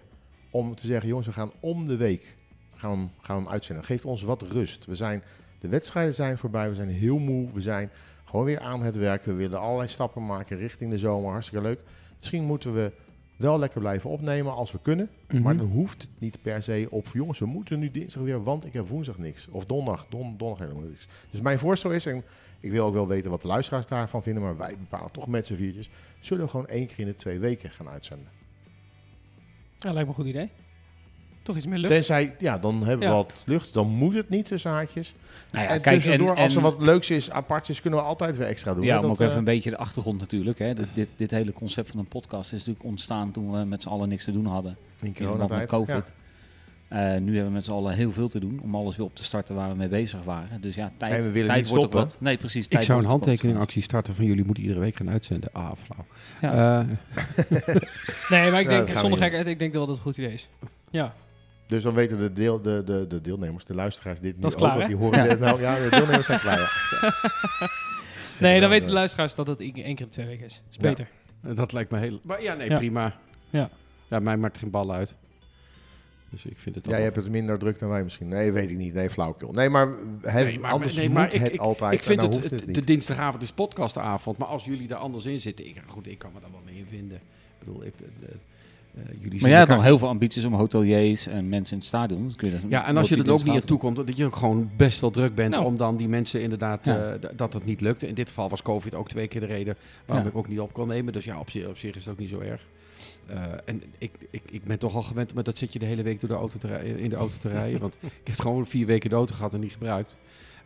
om 0.52 0.75
te 0.75 0.87
zeggen, 0.87 1.08
jongens, 1.08 1.26
we 1.26 1.32
gaan 1.32 1.50
om 1.60 1.87
de 1.87 1.96
week 1.96 2.37
gaan 2.75 2.90
we, 2.90 2.96
hem- 2.96 3.10
gaan 3.20 3.37
we 3.37 3.43
hem 3.43 3.52
uitzenden. 3.52 3.84
Geeft 3.84 4.04
ons 4.04 4.22
wat 4.22 4.43
rust. 4.43 4.87
We 4.87 4.94
zijn, 4.94 5.22
de 5.60 5.69
wedstrijden 5.69 6.14
zijn 6.14 6.38
voorbij, 6.38 6.69
we 6.69 6.75
zijn 6.75 6.88
heel 6.88 7.19
moe, 7.19 7.52
we 7.52 7.60
zijn 7.60 7.90
gewoon 8.25 8.44
weer 8.44 8.60
aan 8.60 8.82
het 8.82 8.96
werk. 8.96 9.25
We 9.25 9.32
willen 9.32 9.60
allerlei 9.60 9.88
stappen 9.88 10.26
maken 10.26 10.56
richting 10.56 10.90
de 10.90 10.99
zomer, 10.99 11.31
hartstikke 11.31 11.64
leuk. 11.64 11.81
Misschien 12.19 12.44
moeten 12.44 12.75
we 12.75 12.93
wel 13.37 13.58
lekker 13.58 13.81
blijven 13.81 14.10
opnemen 14.10 14.52
als 14.54 14.72
we 14.72 14.78
kunnen. 14.82 15.08
Mhm. 15.28 15.43
Maar 15.43 15.56
dan 15.56 15.66
hoeft 15.66 16.02
het 16.02 16.10
niet 16.19 16.43
per 16.43 16.62
se 16.62 16.87
op, 16.90 17.06
jongens, 17.12 17.38
we 17.38 17.46
moeten 17.46 17.78
nu 17.78 17.90
dinsdag 17.90 18.22
weer, 18.22 18.43
want 18.43 18.64
ik 18.64 18.72
heb 18.72 18.88
woensdag 18.88 19.19
niks. 19.19 19.48
Of 19.50 19.64
donderdag, 19.64 20.06
don, 20.08 20.20
donderdag 20.37 20.58
helemaal 20.58 20.88
niks. 20.88 21.08
Dus 21.31 21.40
mijn 21.40 21.58
voorstel 21.58 21.90
is, 21.93 22.06
en 22.06 22.22
ik 22.60 22.70
wil 22.70 22.87
ook 22.87 22.94
wel 22.94 23.06
weten 23.08 23.31
wat 23.31 23.40
de 23.40 23.46
luisteraars 23.46 23.87
daarvan 23.87 24.22
vinden, 24.22 24.43
maar 24.43 24.56
wij 24.56 24.76
bepalen 24.78 25.10
toch 25.10 25.26
met 25.26 25.46
z'n 25.46 25.55
viertjes, 25.55 25.90
zullen 26.20 26.44
we 26.44 26.50
gewoon 26.50 26.66
één 26.66 26.87
keer 26.87 26.98
in 26.98 27.06
de 27.06 27.16
twee 27.16 27.38
weken 27.38 27.70
gaan 27.70 27.88
uitzenden. 27.88 28.26
Ja, 29.82 29.93
lijkt 29.93 30.08
me 30.08 30.14
een 30.17 30.20
goed 30.23 30.26
idee. 30.34 30.49
Toch 31.43 31.56
iets 31.56 31.67
meer 31.67 31.79
lucht. 31.79 31.93
Tenzij, 31.93 32.34
ja, 32.38 32.58
dan 32.58 32.75
hebben 32.79 32.99
we 32.99 33.05
Ja. 33.05 33.11
wat 33.12 33.43
lucht, 33.46 33.73
dan 33.73 33.88
moet 33.88 34.14
het 34.14 34.29
niet 34.29 34.46
tussen 34.46 34.70
haartjes. 34.70 35.14
Nou 35.50 35.64
ja, 35.64 35.70
en 35.70 35.81
kijk, 35.81 35.94
tussendoor, 35.96 36.37
en, 36.37 36.43
als 36.43 36.55
er 36.56 36.62
wat 36.62 36.82
leuks 36.82 37.11
is, 37.11 37.31
aparts 37.31 37.69
is, 37.70 37.81
kunnen 37.81 38.00
we 38.00 38.05
altijd 38.06 38.37
weer 38.37 38.46
extra 38.46 38.75
doen. 38.75 38.84
Ja, 38.84 39.00
dat, 39.00 39.11
ook 39.11 39.20
even 39.20 39.32
eh, 39.32 39.38
een 39.38 39.44
beetje 39.44 39.70
de 39.70 39.76
achtergrond 39.76 40.20
natuurlijk. 40.20 40.58
Hè. 40.58 40.75
Dit, 40.75 40.87
dit, 40.93 41.08
dit 41.17 41.31
hele 41.31 41.52
concept 41.52 41.90
van 41.90 41.99
een 41.99 42.06
podcast 42.06 42.52
is 42.52 42.58
natuurlijk 42.58 42.84
ontstaan 42.84 43.31
toen 43.31 43.52
we 43.52 43.64
met 43.64 43.82
z'n 43.82 43.88
allen 43.88 44.08
niks 44.08 44.25
te 44.25 44.32
doen 44.32 44.46
hadden. 44.46 44.76
in 45.00 45.06
In 45.06 45.14
verband 45.14 45.50
met. 45.50 45.67
COVID. 45.67 46.12
Eh, 46.92 46.98
nu 47.20 47.26
hebben 47.34 47.44
we 47.44 47.50
met 47.50 47.64
z'n 47.64 47.70
allen 47.72 47.94
heel 47.94 48.12
veel 48.12 48.28
te 48.28 48.40
doen 48.40 48.60
om 48.62 48.74
alles 48.74 48.96
weer 48.96 49.06
op 49.06 49.14
te 49.14 49.24
starten 49.24 49.54
waar 49.54 49.68
we 49.68 49.74
mee 49.76 49.88
bezig 49.88 50.22
waren. 50.24 50.60
Dus 50.60 50.74
ja, 50.74 50.92
tijd, 50.96 51.12
En 51.12 51.22
we 51.22 51.32
willen 51.32 51.46
tijd 51.48 51.60
niet 51.60 51.68
wordt 51.68 51.84
ook 51.84 51.90
stoppen. 51.90 52.10
wat. 52.12 52.20
Nee, 52.20 52.36
precies. 52.36 52.64
Ik 52.64 52.70
tijd 52.70 52.84
zou 52.84 52.98
een 52.98 53.04
ook 53.04 53.10
handtekeningactie 53.10 53.82
starten 53.82 54.14
van 54.14 54.24
jullie 54.24 54.44
moeten 54.44 54.62
iedere 54.62 54.80
week 54.80 54.96
gaan 54.96 55.10
uitzenden. 55.10 55.48
Ah, 55.52 55.70
flauw. 55.84 56.04
Ja. 56.40 56.80
Eh, 56.80 56.86
Nee, 58.30 58.50
maar 58.50 58.60
ik 58.60 58.70
Ja, 58.70 58.76
denk, 58.76 58.88
zonder 58.88 59.10
niet 59.10 59.18
gekheid, 59.18 59.46
ik 59.46 59.58
denk 59.58 59.72
dat 59.72 59.88
het 59.88 59.96
een 59.96 60.02
goed 60.02 60.16
idee 60.18 60.32
is. 60.32 60.48
Ja. 60.90 61.14
Dus 61.66 61.82
dan 61.82 61.94
weten 61.94 62.18
de, 62.18 62.32
deel, 62.32 62.62
de, 62.62 62.82
de, 62.84 63.06
de 63.08 63.20
deelnemers, 63.20 63.64
de 63.64 63.74
luisteraars 63.74 64.20
dit 64.20 64.34
nu 64.36 64.42
Dat 64.42 64.54
is 64.56 64.62
ook. 64.62 64.74
want 64.74 64.86
die 64.86 64.96
horen 64.96 65.28
dit 65.28 65.38
nou. 65.40 65.60
Ja, 65.60 65.74
de 65.74 65.86
deelnemers 65.90 66.26
zijn 66.26 66.40
klaar. 66.40 66.58
Ja. 67.00 67.12
Nee, 68.38 68.52
dan 68.52 68.62
Ja, 68.62 68.68
weten 68.68 68.84
de 68.84 68.90
ja. 68.92 68.96
luisteraars 68.98 69.34
dat 69.34 69.46
het 69.46 69.60
één 69.60 69.72
keer 69.72 69.84
in 69.84 70.08
twee 70.08 70.26
weken 70.26 70.44
is. 70.44 70.62
Is 70.70 70.76
Ja. 70.78 70.88
beter. 70.88 71.08
dat 71.54 71.72
lijkt 71.72 71.90
me 71.90 71.98
heel... 71.98 72.20
Maar 72.22 72.42
ja, 72.42 72.54
nee, 72.54 72.68
Ja. 72.68 72.76
prima. 72.76 73.14
Ja. 73.50 73.70
Ja, 74.08 74.18
mij 74.18 74.36
maakt 74.36 74.58
geen 74.58 74.70
bal 74.70 74.92
uit. 74.92 75.16
Dus 76.32 76.44
ik 76.44 76.58
vind 76.58 76.75
het 76.75 76.87
Jij 76.87 77.02
hebt 77.02 77.17
het 77.17 77.29
minder 77.31 77.58
druk 77.58 77.79
dan 77.79 77.88
wij 77.88 78.02
misschien. 78.02 78.29
Nee, 78.29 78.52
weet 78.52 78.70
ik 78.70 78.76
niet. 78.76 78.94
Nee, 78.94 79.11
flauwkul. 79.11 79.52
Nee, 79.52 79.69
maar, 79.69 79.88
het, 80.23 80.44
Nee, 80.44 80.58
maar- 80.61 80.70
anders 80.70 80.96
nee, 80.96 81.08
moet 81.11 81.32
ik- 81.32 81.32
het 81.40 81.55
ik- 81.55 81.61
altijd. 81.61 81.93
Ik 81.93 82.02
vind 82.02 82.20
dan 82.20 82.29
het, 82.31 82.38
hoeft 82.38 82.50
het- 82.50 82.61
het 82.67 82.75
de 82.75 82.84
dinsdagavond 82.84 83.43
is 83.43 83.52
podcastavond, 83.52 84.38
maar 84.38 84.49
als 84.49 84.64
jullie 84.64 84.87
daar 84.88 84.99
anders 84.99 85.26
in 85.26 85.40
zitten, 85.40 85.67
ik, 85.67 85.82
goed, 85.87 86.06
ik 86.11 86.19
kan 86.19 86.31
me 86.34 86.40
daar 86.40 86.50
wel 86.50 86.61
mee 86.64 86.76
in 86.76 86.87
vinden. 86.90 87.17
Ik 87.17 87.67
bedoel, 87.67 87.84
ik, 87.84 87.99
de, 87.99 88.05
de- 88.20 88.26
eh, 88.94 89.02
jullie 89.20 89.40
Maar 89.40 89.49
jij 89.50 89.58
hebt 89.58 89.61
elkaar- 89.61 89.76
nog 89.76 89.84
heel 89.84 89.99
veel 89.99 90.08
ambities 90.08 90.44
om 90.44 90.55
hoteliers 90.55 91.26
en 91.26 91.49
mensen 91.49 91.73
in 91.73 91.79
het 91.79 91.88
stadion. 91.88 92.26
Dan 92.26 92.37
kun 92.37 92.49
je 92.50 92.55
dat 92.55 92.64
Ja, 92.69 92.87
en 92.87 92.96
als 92.96 93.08
je 93.08 93.17
er 93.17 93.31
ook 93.32 93.44
niet 93.44 93.55
aan 93.55 93.64
toe 93.64 93.79
komt, 93.79 93.96
dat 93.96 94.17
je 94.17 94.25
ook 94.25 94.37
gewoon 94.37 94.70
best 94.76 95.00
wel 95.00 95.11
druk 95.11 95.34
bent 95.34 95.50
Nou. 95.50 95.64
om 95.64 95.76
dan 95.76 95.96
die 95.96 96.08
mensen 96.08 96.43
inderdaad, 96.43 96.84
Ja. 96.84 97.12
eh, 97.12 97.29
dat 97.37 97.52
het 97.52 97.64
niet 97.64 97.81
lukt. 97.81 98.02
In 98.02 98.14
dit 98.14 98.29
geval 98.29 98.49
was 98.49 98.62
COVID 98.62 98.94
ook 98.94 99.08
twee 99.08 99.29
keer 99.29 99.40
de 99.40 99.46
reden 99.46 99.76
waarom 100.06 100.25
Ja. 100.25 100.31
ik 100.31 100.37
ook 100.37 100.49
niet 100.49 100.61
op 100.61 100.73
kon 100.73 100.88
nemen. 100.88 101.12
Dus 101.12 101.25
ja, 101.25 101.38
op, 101.38 101.50
zich- 101.50 101.67
op 101.69 101.79
zich 101.79 101.96
is 101.96 102.05
het 102.05 102.12
ook 102.12 102.20
niet 102.20 102.29
zo 102.31 102.38
erg. 102.40 102.67
Eh, 103.26 103.42
en 103.64 103.82
ik, 103.98 104.10
ik, 104.30 104.42
ik 104.50 104.64
ben 104.64 104.78
toch 104.78 104.94
al 104.94 105.02
gewend, 105.02 105.34
maar 105.34 105.44
dat 105.44 105.58
zit 105.58 105.72
je 105.72 105.78
de 105.78 105.86
hele 105.86 106.02
week 106.02 106.20
door 106.20 106.28
de 106.28 106.34
auto 106.34 106.58
te 106.58 106.66
rijden, 106.66 106.98
in 106.98 107.10
de 107.10 107.16
auto 107.16 107.34
te 107.38 107.48
rijden. 107.58 107.80
want 107.80 107.96
ik 108.00 108.26
heb 108.26 108.40
gewoon 108.40 108.66
vier 108.66 108.86
weken 108.86 109.10
de 109.10 109.16
auto 109.16 109.34
gehad 109.34 109.54
en 109.54 109.60
niet 109.60 109.72
gebruikt. 109.72 110.16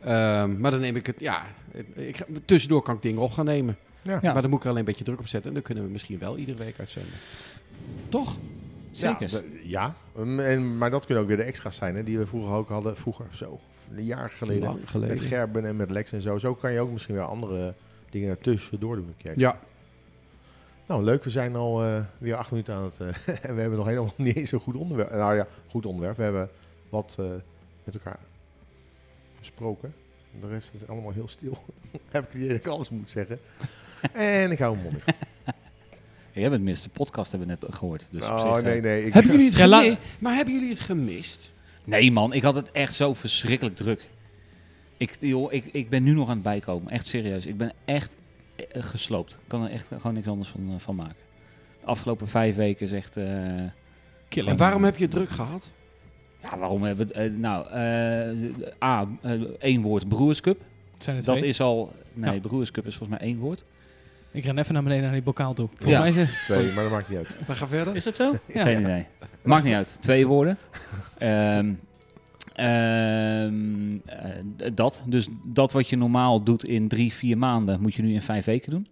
Ehm, 0.01 0.61
maar 0.61 0.71
dan 0.71 0.81
neem 0.81 0.97
ik 0.97 1.07
het, 1.07 1.17
ja, 1.21 1.47
ik, 1.95 2.27
tussendoor 2.45 2.83
kan 2.83 2.95
ik 2.95 3.03
dingen 3.03 3.23
op 3.23 3.33
gaan 3.33 3.45
nemen. 3.45 3.77
Ja. 4.03 4.19
Ja. 4.23 4.33
Maar 4.33 4.43
dan 4.43 4.51
moet 4.51 4.59
ik 4.59 4.65
er 4.65 4.71
alleen 4.71 4.81
een 4.81 4.89
beetje 4.89 5.05
druk 5.05 5.19
op 5.19 5.27
zetten 5.27 5.49
en 5.49 5.55
dan 5.55 5.65
kunnen 5.65 5.85
we 5.85 5.91
misschien 5.91 6.19
wel 6.19 6.37
iedere 6.37 6.59
week 6.59 6.79
uitzenden. 6.79 7.13
Toch? 8.09 8.37
Zeker. 8.91 9.45
Ja. 9.63 9.97
Um, 10.19 10.41
en, 10.41 10.79
maar 10.79 10.91
dat 10.91 11.05
kunnen 11.05 11.23
ook 11.23 11.29
weer 11.29 11.39
de 11.39 11.43
extra's 11.43 11.77
zijn 11.77 11.97
hè, 11.97 12.03
die 12.03 12.19
we 12.19 12.27
vroeger 12.27 12.53
ook 12.53 12.69
hadden. 12.69 12.97
Vroeger, 12.97 13.27
zo, 13.33 13.61
een 13.95 14.05
jaar 14.05 14.31
geleden. 14.31 14.63
Lang 14.63 14.91
geleden. 14.91 15.17
Met 15.17 15.25
Gerben 15.25 15.65
en 15.65 15.77
met 15.77 15.91
Lex 15.91 16.13
en 16.13 16.23
zo. 16.23 16.39
Zo 16.39 16.55
kan 16.55 16.73
je 16.73 16.81
ook 16.81 16.91
misschien 16.93 17.15
weer 17.15 17.25
andere 17.25 17.75
dingen 18.11 18.31
ertussendoor 18.31 18.97
doen. 18.97 19.15
Een. 19.23 19.33
Ja, 19.37 19.59
Nou, 20.87 21.05
leuk. 21.05 21.25
We 21.25 21.31
zijn 21.31 21.57
al 21.57 21.85
eh, 21.85 22.05
weer 22.19 22.35
acht 22.35 22.51
minuten 22.51 22.75
aan 22.75 22.85
het... 22.85 23.01
eh, 23.01 23.07
en 23.43 23.55
we 23.55 23.61
hebben 23.61 23.79
nog 23.79 23.87
helemaal 23.87 24.13
niet 24.17 24.37
eens 24.37 24.53
een 24.53 24.61
goed 24.61 24.77
onderwerp. 24.77 25.11
Nou 25.11 25.37
ja, 25.37 25.47
goed 25.69 25.87
onderwerp. 25.87 26.17
We 26.17 26.23
hebben 26.23 26.51
wat 26.89 27.17
eh, 27.19 27.27
met 27.85 27.95
elkaar 27.95 28.19
besproken. 29.39 29.95
De 30.41 30.49
rest 30.49 30.75
is 30.75 30.89
allemaal 30.89 31.13
heel 31.13 31.29
stil. 31.29 31.59
Heb 32.11 32.25
ik 32.25 32.33
het 32.33 32.35
idee 32.35 32.49
dat 32.49 32.57
ik 32.57 32.67
alles 32.67 32.89
moet 32.89 33.11
zeggen. 33.11 33.39
en 34.13 34.51
ik 34.51 34.59
hou 34.59 34.77
mijn 34.77 34.89
mond. 34.93 35.05
Ja, 36.33 36.41
jij 36.41 36.51
bent 36.51 36.63
minste 36.63 36.89
podcast 36.89 37.31
hebben 37.31 37.49
we 37.49 37.57
net 37.61 37.75
gehoord. 37.75 38.09
Dus 38.11 38.23
op 38.23 38.29
oh, 38.29 38.55
zich, 38.55 38.65
nee, 38.65 38.77
eh, 38.77 38.83
nee. 38.83 39.05
Ik, 39.05 39.13
Hebben 39.13 39.33
jullie 39.33 39.47
het 39.47 39.57
Ja, 39.57 39.79
gemist? 39.81 39.99
Maar 40.19 40.35
hebben 40.35 40.55
jullie 40.55 40.69
het 40.69 40.81
gemist? 40.81 41.51
Nee 41.85 42.13
man, 42.13 42.33
ik 42.33 42.43
had 42.43 42.55
het 42.55 42.71
echt 42.73 42.95
zo 42.95 43.15
verschrikkelijk 43.15 43.77
druk. 43.77 44.09
Ik, 44.97 45.17
joh, 45.21 45.53
ik, 45.53 45.65
ik 45.73 45.89
ben 45.89 46.03
nu 46.03 46.13
nog 46.13 46.29
aan 46.29 46.35
het 46.35 46.43
bijkomen. 46.43 46.93
Echt 46.93 47.07
serieus. 47.07 47.47
Ik 47.47 47.57
ben 47.57 47.73
echt 47.85 48.13
eh, 48.15 48.21
gesloopt. 48.69 49.33
Ik 49.33 49.39
kan 49.49 49.65
er 49.65 49.71
echt 49.71 49.87
gewoon 49.97 50.15
niks 50.15 50.27
anders 50.29 50.49
van, 50.49 50.69
eh, 50.69 50.75
van 50.79 50.95
maken. 50.97 51.17
De 51.81 51.87
afgelopen 51.87 52.29
vijf 52.29 52.55
weken 52.57 52.87
is 52.87 52.93
echt... 52.93 53.17
eh, 53.17 53.25
Killer. 54.29 54.51
En 54.51 54.57
waarom 54.57 54.85
heb 54.85 54.97
je 54.97 55.09
druk 55.09 55.29
gehad? 55.31 55.69
ja, 56.43 56.59
waarom 56.59 56.83
hebben 56.83 57.07
we... 57.07 57.13
eh, 57.13 57.31
nou, 57.33 57.67
eh, 57.69 58.89
A, 58.89 59.09
eh, 59.23 59.41
één 59.59 59.83
woord, 59.83 60.09
Broers 60.09 60.41
Cup. 60.41 60.61
Zijn 60.99 61.17
er 61.17 61.25
Dat 61.25 61.37
twee? 61.39 61.49
is 61.51 61.61
al... 61.61 61.93
Nee, 62.13 62.35
Ja. 62.35 62.41
Broers 62.41 62.71
Cup 62.71 62.87
is 62.87 62.97
volgens 62.97 63.19
mij 63.19 63.29
één 63.29 63.39
woord. 63.39 63.65
Ik 64.31 64.45
ren 64.45 64.59
even 64.59 64.75
naar 64.75 64.83
beneden 64.83 65.03
naar 65.05 65.13
die 65.13 65.23
bokaal 65.23 65.55
toe. 65.55 65.67
Volgens 65.69 65.91
Ja. 65.91 65.99
mij 65.99 66.09
is 66.09 66.17
het... 66.17 66.43
twee, 66.43 66.73
maar 66.73 66.83
dat 66.83 66.93
maakt 66.93 67.09
niet 67.09 67.19
uit. 67.19 67.29
We 67.47 67.55
gaan 67.55 67.69
verder. 67.69 67.97
Is 67.97 68.05
dat 68.05 68.17
zo? 68.17 68.33
Ja. 68.47 68.63
Geen 68.65 68.81
idee. 68.81 69.07
Maakt 69.43 69.65
niet 69.65 69.75
uit. 69.75 69.97
Twee 70.01 70.27
woorden. 70.27 70.59
Ehm, 71.19 71.29
eh, 71.69 71.75
dat. 74.75 75.05
Dus 75.07 75.29
dat 75.45 75.73
wat 75.73 75.89
je 75.89 75.97
normaal 75.97 76.43
doet 76.43 76.65
in 76.65 76.89
drie, 76.89 77.13
vier 77.13 77.39
maanden, 77.39 77.81
moet 77.81 77.95
je 77.95 78.03
nu 78.03 78.13
in 78.13 78.23
vijf 78.23 78.45
weken 78.45 78.71
doen. 78.71 78.87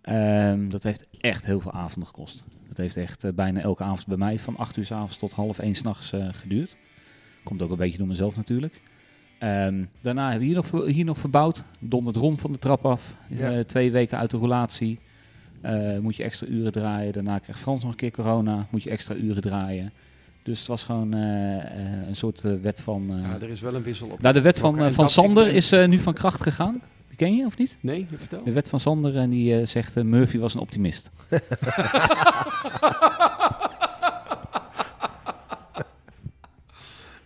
Ehm, 0.00 0.68
dat 0.68 0.82
heeft 0.82 1.06
echt 1.20 1.46
heel 1.46 1.60
veel 1.60 1.72
avonden 1.72 2.06
gekost. 2.06 2.44
Dat 2.68 2.76
heeft 2.76 2.96
echt 2.96 3.24
eh, 3.24 3.32
bijna 3.32 3.60
elke 3.60 3.82
avond 3.82 4.06
bij 4.06 4.16
mij 4.16 4.38
van 4.38 4.56
acht 4.56 4.76
uur 4.76 4.86
s 4.86 4.92
avonds 4.92 5.16
tot 5.16 5.32
half 5.32 5.58
één 5.58 5.74
s'nachts 5.74 6.12
eh 6.12 6.28
geduurd. 6.30 6.76
Komt 7.42 7.62
ook 7.62 7.70
een 7.70 7.76
beetje 7.76 7.98
door 7.98 8.06
mezelf 8.06 8.36
natuurlijk. 8.36 8.80
Ehm, 9.38 9.84
daarna 10.00 10.30
hebben 10.30 10.48
we 10.48 10.54
hier 10.54 10.54
nog, 10.54 10.86
hier 10.86 11.04
nog 11.04 11.18
verbouwd. 11.18 11.64
Dondert 11.78 12.16
rond 12.16 12.40
van 12.40 12.52
de 12.52 12.58
trap 12.58 12.86
af. 12.86 13.14
Ja. 13.28 13.52
Eh, 13.52 13.64
twee 13.64 13.92
weken 13.92 14.18
uit 14.18 14.30
de 14.30 14.36
roulatie. 14.36 14.98
Eh, 15.60 15.98
moet 15.98 16.16
je 16.16 16.22
extra 16.22 16.46
uren 16.46 16.72
draaien. 16.72 17.12
Daarna 17.12 17.38
krijgt 17.38 17.60
Frans 17.60 17.82
nog 17.82 17.90
een 17.90 17.96
keer 17.96 18.10
corona. 18.10 18.66
Moet 18.70 18.82
je 18.82 18.90
extra 18.90 19.14
uren 19.14 19.42
draaien. 19.42 19.92
Dus 20.46 20.58
het 20.58 20.68
was 20.68 20.82
gewoon 20.84 21.14
eh, 21.14 21.56
eh, 21.56 22.08
een 22.08 22.16
soort 22.16 22.44
eh, 22.44 22.52
wet 22.62 22.80
van... 22.82 23.10
eh, 23.10 23.20
Ja, 23.22 23.34
er 23.40 23.48
is 23.50 23.60
wel 23.60 23.74
een 23.74 23.82
wissel 23.82 24.08
op. 24.08 24.20
nou, 24.20 24.34
de 24.34 24.40
wet 24.40 24.58
van, 24.58 24.92
van 24.92 25.08
Sander 25.08 25.46
is 25.48 25.72
eh, 25.72 25.88
nu 25.88 25.98
van 25.98 26.12
kracht 26.14 26.42
gegaan. 26.42 26.80
Die 27.08 27.16
ken 27.16 27.36
je 27.36 27.46
of 27.46 27.58
niet? 27.58 27.76
Nee, 27.80 28.06
vertel. 28.16 28.42
De 28.44 28.52
wet 28.52 28.68
van 28.68 28.80
Sander 28.80 29.16
en 29.16 29.30
die 29.30 29.58
eh, 29.60 29.66
zegt 29.66 30.02
Murphy 30.02 30.38
was 30.38 30.54
een 30.54 30.60
optimist. 30.60 31.10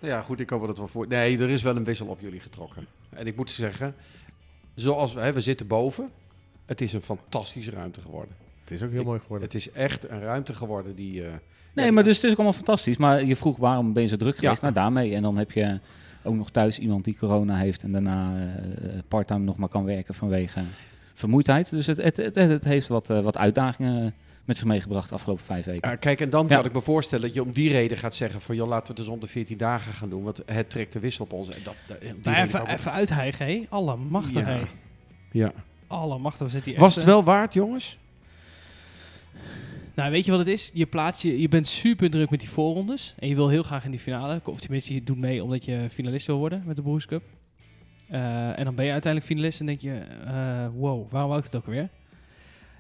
Ja, 0.01 0.23
goed, 0.23 0.41
ik 0.41 0.51
hoop 0.51 0.61
dat 0.61 0.69
het 0.69 0.79
wel 0.79 0.89
voor. 0.89 1.07
Nee, 1.09 1.39
er 1.39 1.51
is 1.51 1.63
wel 1.63 1.77
een 1.77 1.85
wissel 1.85 2.07
op 2.07 2.21
jullie 2.21 2.41
getrokken. 2.41 2.87
En 3.11 3.27
ik 3.27 3.37
moet 3.37 3.51
zeggen, 3.51 3.95
zoals 4.75 5.15
we, 5.15 5.21
hè, 5.21 5.33
we 5.33 5.41
zitten 5.41 5.67
boven. 5.67 6.11
Het 6.67 6.81
is 6.81 6.93
een 6.93 7.01
fantastische 7.01 7.71
ruimte 7.71 8.01
geworden. 8.01 8.35
Het 8.61 8.71
is 8.71 8.83
ook 8.83 8.91
heel 8.91 9.01
Ik- 9.01 9.07
mooi 9.07 9.21
geworden. 9.21 9.47
Het 9.47 9.57
is 9.57 9.71
echt 9.71 10.09
een 10.11 10.21
ruimte 10.21 10.55
geworden 10.55 10.95
die. 10.95 11.25
eh, 11.27 11.33
Nee, 11.81 11.89
ja, 11.89 11.95
maar 11.95 12.05
dus 12.05 12.15
het 12.17 12.25
is 12.25 12.31
ook 12.31 12.37
allemaal 12.37 12.57
fantastisch. 12.57 12.97
Maar 12.97 13.25
je 13.25 13.37
vroeg 13.37 13.57
waarom 13.57 13.93
ben 13.93 14.03
je 14.03 14.09
zo 14.09 14.17
druk 14.17 14.35
geweest? 14.39 14.55
Ja. 14.63 14.71
Nou, 14.71 14.75
daarmee. 14.75 15.15
En 15.15 15.23
dan 15.23 15.37
heb 15.37 15.53
je 15.53 15.79
ook 16.23 16.35
nog 16.35 16.51
thuis 16.51 16.79
iemand 16.79 17.05
die 17.05 17.17
corona 17.17 17.57
heeft 17.57 17.83
en 17.83 17.93
daarna 17.93 18.33
eh, 18.37 18.89
parttime 19.09 19.45
nog 19.45 19.57
maar 19.57 19.69
kan 19.69 19.85
werken 19.85 20.15
vanwege 20.15 20.61
vermoeidheid. 21.15 21.71
Dus 21.71 21.87
het, 21.87 21.97
het, 21.97 22.17
het, 22.17 22.35
het 22.35 22.65
heeft 22.65 22.89
wat, 22.89 23.11
eh, 23.11 23.21
wat 23.21 23.37
uitdagingen 23.37 24.15
met 24.45 24.57
zich 24.59 24.67
meegebracht 24.67 25.09
de 25.09 25.15
afgelopen 25.15 25.45
vijf 25.45 25.65
weken. 25.65 25.89
Ja, 25.91 25.97
kijk, 25.97 26.21
en 26.21 26.31
dan 26.31 26.47
Ja. 26.49 26.57
kan 26.57 26.65
ik 26.65 26.73
me 26.73 26.81
voorstellen 26.81 27.25
dat 27.25 27.35
je 27.35 27.43
om 27.43 27.53
die 27.53 27.71
reden 27.71 27.97
gaat 27.97 28.15
zeggen 28.15 28.41
van... 28.41 28.55
joh, 28.57 28.69
laten 28.69 28.83
we 28.83 29.01
het 29.01 29.07
dus 29.07 29.15
om 29.15 29.21
de 29.21 29.27
14 29.27 29.57
dagen 29.57 29.93
gaan 29.93 30.09
doen, 30.09 30.23
want 30.23 30.43
het 30.47 30.71
trekt 30.71 30.93
de 30.93 30.99
wissel 30.99 31.25
op 31.25 31.33
ons. 31.33 31.49
En 31.49 31.61
dat, 31.63 31.75
Nou, 31.89 32.01
reden 32.23 32.43
even, 32.43 32.67
even 32.67 32.93
uithijgen, 32.93 33.47
hé. 33.47 33.67
Alle 33.69 33.97
machtig, 33.97 34.47
Ja. 34.49 34.59
Ja. 35.33 35.53
Alle 35.87 36.19
machtig. 36.19 36.51
Zitten 36.51 36.71
hier 36.71 36.81
Was 36.81 36.89
echt, 36.97 36.97
het 36.97 37.07
eh, 37.07 37.11
wel 37.15 37.25
waard, 37.25 37.53
jongens? 37.55 37.99
Nou, 39.95 40.11
weet 40.11 40.25
je 40.25 40.31
wat 40.31 40.41
het 40.41 40.49
is? 40.49 40.71
Je, 40.75 40.87
plaatst 40.87 41.23
je, 41.23 41.41
je 41.41 41.49
bent 41.49 41.67
super 41.67 42.11
druk 42.11 42.31
met 42.31 42.41
die 42.41 42.49
voorrondes. 42.49 43.15
En 43.19 43.29
je 43.29 43.35
wil 43.35 43.49
heel 43.49 43.63
graag 43.63 43.85
in 43.85 43.91
die 43.91 44.01
finale. 44.01 44.41
Of 44.45 44.61
tenminste, 44.61 44.95
je 44.95 45.03
doet 45.05 45.19
mee 45.19 45.43
omdat 45.45 45.65
je 45.65 45.87
finalist 45.91 46.27
wil 46.27 46.39
worden 46.39 46.63
met 46.67 46.77
de 46.77 46.83
Broers 46.83 47.07
Cup. 47.07 47.23
Eh, 48.09 48.59
en 48.59 48.65
dan 48.65 48.75
ben 48.75 48.85
je 48.85 48.93
uiteindelijk 48.93 49.33
finalist 49.33 49.61
en 49.61 49.67
denk 49.67 49.81
je... 49.81 49.93
eh, 50.27 50.67
wow, 50.75 51.11
waarom 51.11 51.29
wou 51.31 51.39
ik 51.39 51.45
het 51.45 51.57
ook 51.57 51.67
weer? 51.67 51.89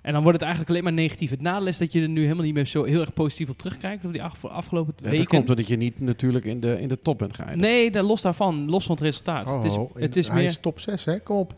En 0.02 0.12
dan 0.12 0.22
wordt 0.22 0.38
het 0.38 0.42
eigenlijk 0.48 0.70
alleen 0.70 0.84
maar 0.84 1.02
negatief. 1.02 1.30
Het 1.30 1.40
nadeel 1.40 1.66
is 1.66 1.78
dat 1.78 1.92
je 1.92 2.00
er 2.02 2.08
nu 2.08 2.22
helemaal 2.22 2.44
niet 2.44 2.54
meer 2.54 2.66
zo 2.66 2.84
heel 2.84 3.00
erg 3.00 3.12
positief 3.12 3.48
op 3.50 3.58
terugkijkt. 3.58 4.04
Op 4.04 4.12
die 4.12 4.22
af- 4.22 4.44
afgelopen 4.44 4.92
Ja, 4.96 5.02
weken. 5.02 5.18
dat 5.18 5.26
komt 5.26 5.48
omdat 5.50 5.68
je 5.68 5.76
niet 5.76 6.00
natuurlijk 6.00 6.44
in 6.44 6.60
de, 6.60 6.80
in 6.80 6.88
de 6.88 6.98
top 7.02 7.18
bent 7.18 7.34
geëindigd. 7.34 7.60
Nee, 7.60 7.90
daar, 7.90 8.02
los 8.02 8.22
daarvan. 8.22 8.68
Los 8.70 8.84
van 8.86 8.94
het 8.94 9.04
resultaat. 9.04 9.48
Oh, 9.48 9.54
het 9.56 9.64
is, 9.64 9.72
oh, 9.76 9.94
het 9.94 10.16
is 10.16 10.26
hij 10.26 10.36
meer... 10.36 10.44
is 10.44 10.58
top 10.60 10.80
6, 10.80 11.04
hè? 11.04 11.18
Kom 11.20 11.36
op. 11.36 11.54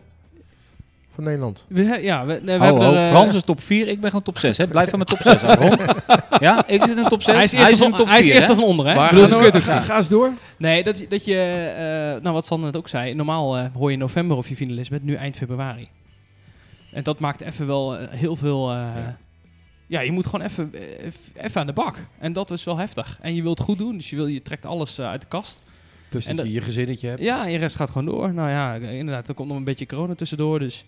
Van 1.14 1.24
Nederland. 1.24 1.66
We, 1.68 1.98
ja, 2.02 2.26
we, 2.26 2.32
hebben 2.32 2.80
er... 2.80 2.94
eh, 2.94 3.08
Frans 3.08 3.34
is 3.34 3.42
top 3.42 3.60
4, 3.60 3.88
ik 3.88 4.00
ben 4.00 4.10
gewoon 4.10 4.24
top 4.24 4.38
6. 4.38 4.56
Hè? 4.56 4.66
Blijf 4.66 4.90
van 4.90 4.98
mijn 4.98 5.18
top 5.18 5.32
6 5.32 5.42
Aaron. 5.42 5.78
Ja, 6.38 6.66
ik 6.66 6.84
zit 6.84 6.96
in 6.96 7.04
top 7.04 7.22
6. 7.22 7.34
hij 7.34 7.44
is 7.44 7.52
eerste, 7.52 7.76
van, 7.76 8.08
hij 8.08 8.18
is 8.18 8.24
vier, 8.24 8.34
eerste 8.34 8.52
hè? 8.52 8.58
van 8.58 8.68
onder, 8.68 8.86
hè? 8.86 8.94
Maar 8.94 9.14
bedoel, 9.14 9.60
ga, 9.60 9.96
eens 9.96 10.08
door. 10.08 10.32
Nee, 10.56 10.82
dat, 10.82 11.04
dat 11.08 11.24
je, 11.24 11.38
eh, 11.76 12.22
nou 12.22 12.34
wat 12.34 12.46
Sander 12.46 12.66
net 12.66 12.76
ook 12.76 12.88
zei, 12.88 13.14
normaal 13.14 13.56
eh, 13.56 13.64
hoor 13.74 13.86
je 13.86 13.92
in 13.92 13.98
november 13.98 14.36
of 14.36 14.48
je 14.48 14.56
finalist 14.56 14.90
bent, 14.90 15.02
nu 15.02 15.14
eind 15.14 15.36
februari. 15.36 15.88
En 16.92 17.02
dat 17.02 17.18
maakt 17.18 17.40
even 17.40 17.66
wel 17.66 17.96
heel 17.96 18.36
veel, 18.36 18.70
eh, 18.70 18.76
ja. 18.76 19.16
Ja. 19.86 20.00
je 20.00 20.12
moet 20.12 20.26
gewoon 20.26 20.46
even, 20.46 20.72
even 21.34 21.60
aan 21.60 21.66
de 21.66 21.72
bak. 21.72 21.96
En 22.18 22.32
dat 22.32 22.50
is 22.50 22.64
wel 22.64 22.76
heftig. 22.76 23.18
En 23.20 23.34
je 23.34 23.42
wilt 23.42 23.60
goed 23.60 23.78
doen, 23.78 23.96
dus 23.96 24.10
je, 24.10 24.16
wil, 24.16 24.26
je 24.26 24.42
trekt 24.42 24.66
alles 24.66 25.00
uit 25.00 25.20
de 25.20 25.28
kast. 25.28 25.58
Plus 26.12 26.26
En 26.26 26.36
dat 26.36 26.46
je 26.46 26.52
je 26.52 26.60
gezinnetje 26.60 27.08
hebt. 27.08 27.20
Ja, 27.20 27.44
en 27.44 27.50
je 27.50 27.58
rest 27.58 27.76
gaat 27.76 27.90
gewoon 27.90 28.14
door. 28.14 28.34
Nou 28.34 28.48
ja, 28.50 28.74
inderdaad, 28.74 29.28
er 29.28 29.34
komt 29.34 29.48
nog 29.48 29.56
een 29.56 29.64
beetje 29.64 29.86
corona 29.86 30.14
tussendoor, 30.14 30.58
dus... 30.58 30.84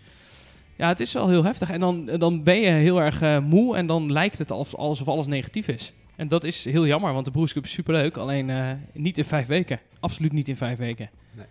Ja, 0.77 0.89
het 0.89 1.01
is 1.01 1.13
wel 1.13 1.29
heel 1.29 1.45
heftig. 1.45 1.71
En 1.71 1.81
dan, 1.81 2.07
dan 2.07 2.43
ben 2.43 2.61
je 2.61 2.71
heel 2.71 3.01
erg 3.01 3.23
eh, 3.23 3.39
moe 3.39 3.77
en 3.77 3.87
dan 3.87 4.13
lijkt 4.13 4.39
het 4.39 4.51
alsof, 4.51 4.75
alsof 4.81 5.09
alles 5.09 5.27
negatief 5.27 5.69
is. 5.69 5.93
En 6.17 6.29
dat 6.29 6.45
is 6.45 6.65
heel 6.65 6.87
jammer, 6.87 7.13
want 7.13 7.25
de 7.25 7.31
Broerscup 7.31 7.65
is 7.65 7.71
superleuk. 7.71 8.17
Alleen 8.17 8.51
eh, 8.51 8.73
niet 8.93 9.19
in 9.19 9.25
vijf 9.25 9.47
weken. 9.47 9.81
Absoluut 10.01 10.33
niet 10.33 10.49
in 10.49 10.57
vijf 10.57 10.79
weken. 10.79 11.11
Nee. 11.33 11.47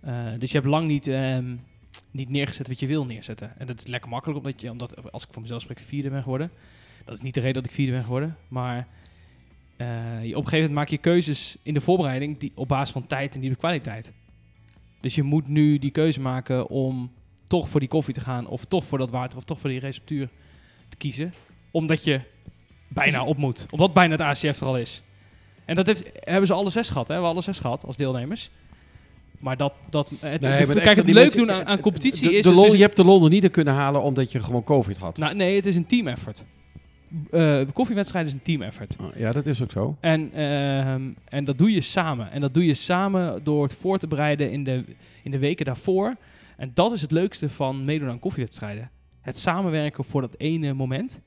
Eh, 0.00 0.38
dus 0.38 0.50
je 0.50 0.56
hebt 0.56 0.70
lang 0.70 0.86
niet, 0.86 1.06
ehm, 1.06 1.54
niet 2.10 2.28
neergezet 2.28 2.68
wat 2.68 2.80
je 2.80 2.86
wil 2.86 3.06
neerzetten. 3.06 3.52
En 3.58 3.66
dat 3.66 3.78
is 3.78 3.86
lekker 3.86 4.10
makkelijk, 4.10 4.38
omdat, 4.38 4.60
je, 4.60 4.70
omdat 4.70 5.12
als 5.12 5.24
ik 5.24 5.32
voor 5.32 5.42
mezelf 5.42 5.62
spreek 5.62 5.80
vierde 5.80 6.10
ben 6.10 6.22
geworden. 6.22 6.50
Dat 7.04 7.14
is 7.14 7.22
niet 7.22 7.34
de 7.34 7.40
reden 7.40 7.54
dat 7.54 7.64
ik 7.64 7.76
vierde 7.76 7.92
ben 7.92 8.04
geworden. 8.04 8.36
Maar 8.48 8.86
eh, 9.76 9.86
je, 10.24 10.36
op 10.36 10.42
een 10.44 10.48
gegeven 10.48 10.56
moment 10.58 10.72
maak 10.72 10.88
je 10.88 10.98
keuzes 10.98 11.56
in 11.62 11.74
de 11.74 11.80
voorbereiding 11.80 12.38
die, 12.38 12.52
op 12.54 12.68
basis 12.68 12.90
van 12.92 13.06
tijd 13.06 13.34
en 13.34 13.40
niet 13.40 13.52
op 13.52 13.58
kwaliteit. 13.58 14.12
Dus 15.00 15.14
je 15.14 15.22
moet 15.22 15.48
nu 15.48 15.78
die 15.78 15.90
keuze 15.90 16.20
maken 16.20 16.68
om 16.68 17.12
toch 17.46 17.68
voor 17.68 17.80
die 17.80 17.88
koffie 17.88 18.14
te 18.14 18.20
gaan, 18.20 18.46
of 18.46 18.64
toch 18.64 18.84
voor 18.84 18.98
dat 18.98 19.10
water, 19.10 19.38
of 19.38 19.44
toch 19.44 19.60
voor 19.60 19.70
die 19.70 19.78
receptuur 19.80 20.28
te 20.88 20.96
kiezen. 20.96 21.32
Omdat 21.70 22.04
je 22.04 22.20
bijna 22.88 23.24
op 23.24 23.36
moet. 23.36 23.66
Omdat 23.70 23.94
bijna 23.94 24.12
het 24.12 24.20
ACF 24.20 24.60
er 24.60 24.66
al 24.66 24.78
is. 24.78 25.02
En 25.64 25.74
dat 25.74 25.86
heeft, 25.86 26.10
hebben 26.14 26.46
ze 26.46 26.52
alle 26.52 26.70
zes 26.70 26.88
gehad, 26.88 27.02
hè? 27.02 27.06
We 27.06 27.12
hebben 27.12 27.30
alle 27.30 27.40
zes 27.42 27.58
gehad 27.58 27.84
als 27.86 27.96
deelnemers. 27.96 28.50
Maar 29.38 29.56
dat, 29.56 29.72
dat 29.90 30.08
het, 30.08 30.20
Nee, 30.20 30.38
de- 30.60 30.66
maar 30.66 30.76
kijk, 30.82 30.96
het 30.96 31.06
die 31.06 31.14
leuk 31.14 31.32
doen 31.32 31.52
aan, 31.52 31.66
aan 31.66 31.80
competitie 31.80 32.28
de, 32.28 32.34
is... 32.36 32.44
De 32.44 32.52
lol, 32.52 32.66
is- 32.66 32.72
je 32.72 32.78
hebt 32.78 32.96
de 32.96 33.04
lol 33.04 33.24
er 33.24 33.30
niet 33.30 33.44
in 33.44 33.50
kunnen 33.50 33.74
halen 33.74 34.02
omdat 34.02 34.32
je 34.32 34.40
gewoon 34.42 34.64
COVID 34.64 34.96
had. 34.96 35.16
nou, 35.16 35.34
nee, 35.34 35.54
het 35.56 35.66
is 35.66 35.76
een 35.76 35.86
team 35.86 36.06
effort. 36.06 36.44
Eh, 37.10 37.40
de 37.40 37.68
koffiewedstrijd 37.72 38.26
is 38.26 38.32
een 38.32 38.42
team 38.42 38.62
effort. 38.62 38.96
Oh, 39.00 39.16
ja, 39.16 39.32
dat 39.32 39.46
is 39.46 39.62
ook 39.62 39.70
zo. 39.70 39.96
En, 40.00 40.32
ehm, 40.32 41.02
en 41.28 41.44
dat 41.44 41.58
doe 41.58 41.70
je 41.72 41.80
samen. 41.80 42.30
En 42.30 42.40
dat 42.40 42.54
doe 42.54 42.66
je 42.66 42.74
samen 42.74 43.44
door 43.44 43.62
het 43.62 43.74
voor 43.74 43.98
te 43.98 44.06
bereiden 44.06 44.50
in 44.52 44.64
de, 44.64 44.84
in 45.22 45.30
de 45.30 45.38
weken 45.38 45.64
daarvoor. 45.64 46.16
En 46.56 46.70
dat 46.74 46.92
is 46.92 47.00
het 47.02 47.10
leukste 47.10 47.48
van 47.48 47.84
meedoen 47.84 48.08
aan 48.08 48.18
koffiewedstrijden. 48.18 48.90
Het 49.20 49.38
samenwerken 49.38 50.04
voor 50.04 50.20
dat 50.20 50.34
ene 50.36 50.72
moment. 50.72 51.20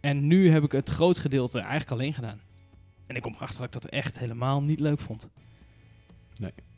En 0.00 0.26
nu 0.26 0.50
heb 0.50 0.62
ik 0.62 0.72
het 0.72 0.88
groot 0.88 1.18
gedeelte 1.18 1.58
eigenlijk 1.58 1.90
alleen 1.90 2.14
gedaan. 2.14 2.40
En 3.06 3.16
ik 3.16 3.22
kom 3.22 3.34
erachter 3.34 3.56
dat 3.60 3.74
ik 3.74 3.80
dat 3.82 3.90
echt 3.90 4.18
helemaal 4.18 4.62
niet 4.62 4.80
leuk 4.80 5.00
vond. 5.00 5.28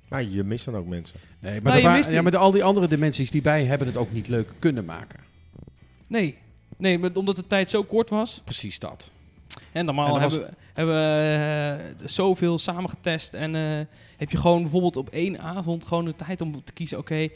Maar 0.09 0.23
je 0.25 0.45
mist 0.45 0.65
dan 0.65 0.75
ook 0.77 0.87
mensen. 0.87 1.21
Nee, 1.41 1.53
maar, 1.53 1.63
Nou, 1.63 1.77
je 1.77 1.83
wa- 1.89 1.93
mist 1.95 2.05
die- 2.09 2.15
ja, 2.17 2.23
maar 2.23 2.31
de, 2.31 2.37
al 2.37 2.51
die 2.51 2.65
andere 2.65 2.89
dimensies 2.89 3.31
die 3.31 3.43
bij 3.43 3.65
hebben 3.65 3.87
het 3.87 3.97
ook 3.97 4.13
niet 4.13 4.29
leuk 4.29 4.53
kunnen 4.59 4.85
maken. 4.85 5.21
Nee. 6.07 6.37
Nee, 6.79 6.99
maar 6.99 7.11
omdat 7.15 7.37
de 7.37 7.47
tijd 7.47 7.71
zo 7.71 7.83
kort 7.83 8.11
was. 8.11 8.41
Precies 8.45 8.79
dat. 8.79 9.11
En 9.73 9.85
normaal 9.85 10.15
En 10.15 10.21
hebben, 10.21 10.41
we- 10.41 10.55
hebben 10.75 10.95
we 10.95 11.95
eh, 12.01 12.09
zoveel 12.09 12.59
samengetest. 12.59 13.35
En 13.35 13.55
eh, 13.55 13.87
heb 14.17 14.31
je 14.31 14.37
gewoon 14.37 14.63
bijvoorbeeld 14.63 14.97
op 14.97 15.09
één 15.09 15.41
avond 15.41 15.85
gewoon 15.85 16.05
de 16.05 16.15
tijd 16.17 16.41
om 16.41 16.65
te 16.65 16.73
kiezen... 16.73 16.99
Oké, 16.99 17.29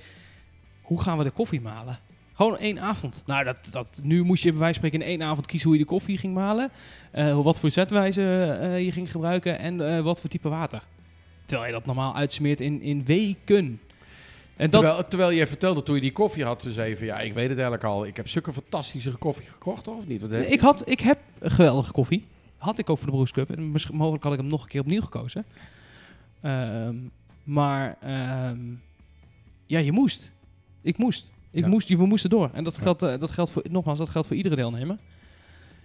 hoe 0.82 1.02
gaan 1.02 1.18
we 1.18 1.25
de 1.25 1.30
koffie 1.30 1.61
malen? 1.61 1.99
Gewoon 2.32 2.58
één 2.58 2.80
avond. 2.80 3.22
Nou, 3.26 3.44
dat, 3.44 3.68
dat, 3.72 4.00
nu 4.04 4.22
moest 4.22 4.42
je 4.42 4.50
bij 4.50 4.58
wijze 4.61 4.80
van 4.80 4.88
spreken 4.88 5.08
in 5.08 5.18
één 5.18 5.28
avond 5.28 5.46
kiezen 5.46 5.68
hoe 5.68 5.78
je 5.78 5.84
de 5.84 5.90
koffie 5.90 6.18
ging 6.18 6.34
malen. 6.34 6.70
eh, 7.11 7.40
wat 7.42 7.61
voor 7.61 7.70
zetwijze 7.70 8.20
je 8.84 8.92
ging 8.92 9.11
gebruiken 9.11 9.58
en 9.58 10.02
wat 10.04 10.20
voor 10.20 10.30
type 10.30 10.49
water. 10.49 10.82
Terwijl 11.44 11.68
je 11.68 11.75
dat 11.76 11.87
normaal 11.87 12.14
uitsmeert 12.16 12.61
in, 12.61 12.82
in 12.82 13.04
weken. 13.04 13.80
En 14.62 14.71
dat, 14.71 14.81
Terwijl, 14.81 15.09
terwijl 15.09 15.31
je 15.31 15.47
vertelde 15.47 15.83
toen 15.83 15.95
je 15.95 16.00
die 16.00 16.12
koffie 16.12 16.45
had, 16.45 16.62
dus 16.62 16.76
even, 16.76 17.07
ja, 17.07 17.19
ik 17.19 17.33
weet 17.35 17.49
het 17.49 17.59
eigenlijk 17.59 17.85
al. 17.85 18.07
Ik 18.07 18.16
heb 18.16 18.28
zulke 18.28 18.52
fantastische 18.52 19.11
koffie 19.11 19.47
gekocht, 19.47 19.85
toch? 19.85 19.97
Of 19.99 20.07
niet? 20.07 20.21
Wat 20.21 20.31
heb 20.31 20.40
je? 20.40 20.47
ik, 20.47 20.61
had, 20.61 20.88
ik 20.88 21.00
heb 21.00 21.19
een 21.38 21.50
geweldige 21.50 21.92
koffie. 21.92 22.26
Had 22.57 22.78
ik 22.78 22.90
ook 22.90 22.97
voor 22.97 23.07
de 23.07 23.12
Broers 23.12 23.33
Cup. 23.33 23.50
En 23.50 23.71
misschien- 23.71 23.97
mogelijk 23.97 24.25
had 24.25 24.33
ik 24.33 24.38
hem 24.38 24.49
nog 24.49 24.62
een 24.62 24.69
keer 24.69 24.81
opnieuw 24.81 25.00
gekozen. 25.00 25.45
Ehm, 26.40 26.95
maar 27.45 27.97
ehm, 28.00 28.59
ja, 29.66 29.78
je 29.78 29.92
moest. 29.92 30.31
Ik 30.83 30.99
moest. 30.99 31.31
Ik 31.50 31.62
Ja. 31.62 31.69
moest, 31.69 31.88
we 31.88 32.07
moesten 32.07 32.31
door. 32.31 32.50
En 32.52 32.64
dat 32.64 32.76
geldt, 32.76 33.02
eh, 33.02 33.19
dat 33.19 33.31
geldt 33.31 33.50
voor, 33.50 33.62
nogmaals, 33.71 33.99
dat 33.99 34.09
geldt 34.09 34.26
voor 34.26 34.37
iedere 34.37 34.57
deelnemer. 34.57 34.97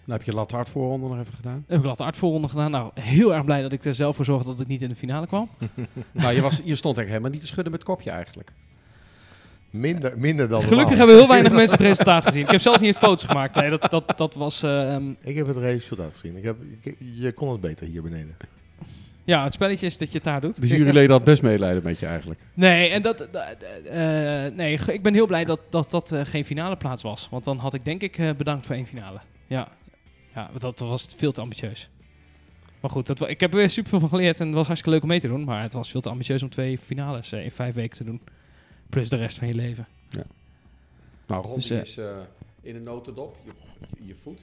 Dan 0.07 0.15
heb 0.17 0.25
je 0.25 0.31
lat 0.33 0.51
hard 0.51 0.69
voorronde 0.69 1.07
nog 1.07 1.19
even 1.19 1.33
gedaan. 1.33 1.63
Heb 1.67 1.79
ik 1.79 1.85
laat 1.85 1.97
hard 1.99 2.17
voorronde 2.17 2.47
gedaan. 2.47 2.71
Nou, 2.71 2.91
heel 2.99 3.33
erg 3.33 3.45
blij 3.45 3.61
dat 3.61 3.71
ik 3.71 3.85
er 3.85 3.93
zelf 3.93 4.15
voor 4.15 4.25
zorgde 4.25 4.49
dat 4.49 4.59
ik 4.59 4.67
niet 4.67 4.81
in 4.81 4.89
de 4.89 4.95
finale 4.95 5.27
kwam. 5.27 5.49
nou, 6.11 6.33
je, 6.33 6.41
was, 6.41 6.55
je 6.63 6.75
stond 6.75 6.97
eigenlijk 6.97 7.07
helemaal 7.07 7.31
niet 7.31 7.41
te 7.41 7.47
schudden 7.47 7.71
met 7.71 7.81
het 7.81 7.89
kopje 7.89 8.09
eigenlijk. 8.11 8.51
Minder, 9.69 10.13
minder 10.19 10.47
dan 10.47 10.61
Gelukkig 10.61 10.79
normaal. 10.89 10.97
hebben 10.97 11.15
heel 11.15 11.27
weinig 11.27 11.51
mensen 11.51 11.77
het 11.77 11.87
resultaat 11.87 12.25
gezien. 12.25 12.41
Ik 12.43 12.51
heb 12.51 12.61
zelfs 12.61 12.79
niet 12.79 12.87
eens 12.87 12.97
foto's 13.03 13.23
gemaakt. 13.23 13.55
Nee, 13.55 13.69
dat, 13.69 13.91
dat, 13.91 14.13
dat 14.17 14.33
was... 14.35 14.63
ehm, 14.63 15.09
Ik 15.21 15.35
heb 15.35 15.47
het 15.47 15.57
resultaat 15.57 16.11
gezien. 16.13 16.37
Ik 16.37 16.43
heb, 16.43 16.55
ik- 16.81 16.95
je 17.13 17.31
kon 17.31 17.51
het 17.51 17.61
beter 17.61 17.87
hier 17.87 18.01
beneden. 18.01 18.35
ja, 19.23 19.43
het 19.43 19.53
spelletje 19.53 19.85
is 19.85 19.97
dat 19.97 20.07
je 20.07 20.15
het 20.15 20.23
daar 20.23 20.41
doet. 20.41 20.61
De 20.61 20.67
juryleden 20.67 21.11
had 21.11 21.23
best 21.23 21.41
medelijden 21.41 21.83
met 21.83 21.99
je 21.99 22.05
eigenlijk. 22.05 22.39
Nee, 22.53 22.89
en 22.89 23.01
dat, 23.01 23.27
dat- 23.31 23.55
eh, 23.89 24.45
nee, 24.55 24.79
ik 24.87 25.03
ben 25.03 25.13
heel 25.13 25.27
blij 25.27 25.45
dat 25.45 25.59
dat, 25.69 25.91
dat 25.91 26.11
eh, 26.11 26.21
geen 26.23 26.45
finale 26.45 26.75
plaats 26.75 27.03
was. 27.03 27.27
Want 27.31 27.43
dan 27.43 27.57
had 27.57 27.73
ik 27.73 27.85
denk 27.85 28.01
ik 28.01 28.17
eh, 28.17 28.29
bedankt 28.37 28.65
voor 28.65 28.75
één 28.75 28.87
finale. 28.87 29.19
Ja, 29.47 29.67
ja 30.37 30.49
dat 30.57 30.79
was 30.79 31.07
veel 31.15 31.31
te 31.31 31.41
ambitieus. 31.41 31.89
Maar 32.79 32.91
goed, 32.91 33.07
dat, 33.07 33.29
ik 33.29 33.39
heb 33.39 33.51
er 33.51 33.57
weer 33.57 33.69
super 33.69 33.89
veel 33.89 33.99
van 33.99 34.09
geleerd 34.09 34.39
en 34.39 34.45
het 34.45 34.55
was 34.55 34.67
hartstikke 34.67 34.95
leuk 34.95 35.03
om 35.03 35.09
mee 35.09 35.19
te 35.19 35.27
doen. 35.27 35.43
Maar 35.43 35.61
het 35.61 35.73
was 35.73 35.89
veel 35.89 36.01
te 36.01 36.09
ambitieus 36.09 36.43
om 36.43 36.49
twee 36.49 36.77
finales 36.77 37.31
eh, 37.31 37.43
in 37.43 37.51
vijf 37.51 37.75
weken 37.75 37.97
te 37.97 38.03
doen. 38.03 38.21
Plus 38.89 39.09
de 39.09 39.15
rest 39.15 39.37
van 39.37 39.47
je 39.47 39.53
leven. 39.53 39.87
Nou, 41.27 41.45
Ron 41.45 41.55
Dus, 41.55 41.69
eh, 41.69 41.81
is 41.81 41.97
eh, 41.97 42.17
in 42.61 42.75
een 42.75 42.83
notendop, 42.83 43.37
je, 43.43 43.51
je, 43.79 44.07
je 44.07 44.15
voet. 44.23 44.39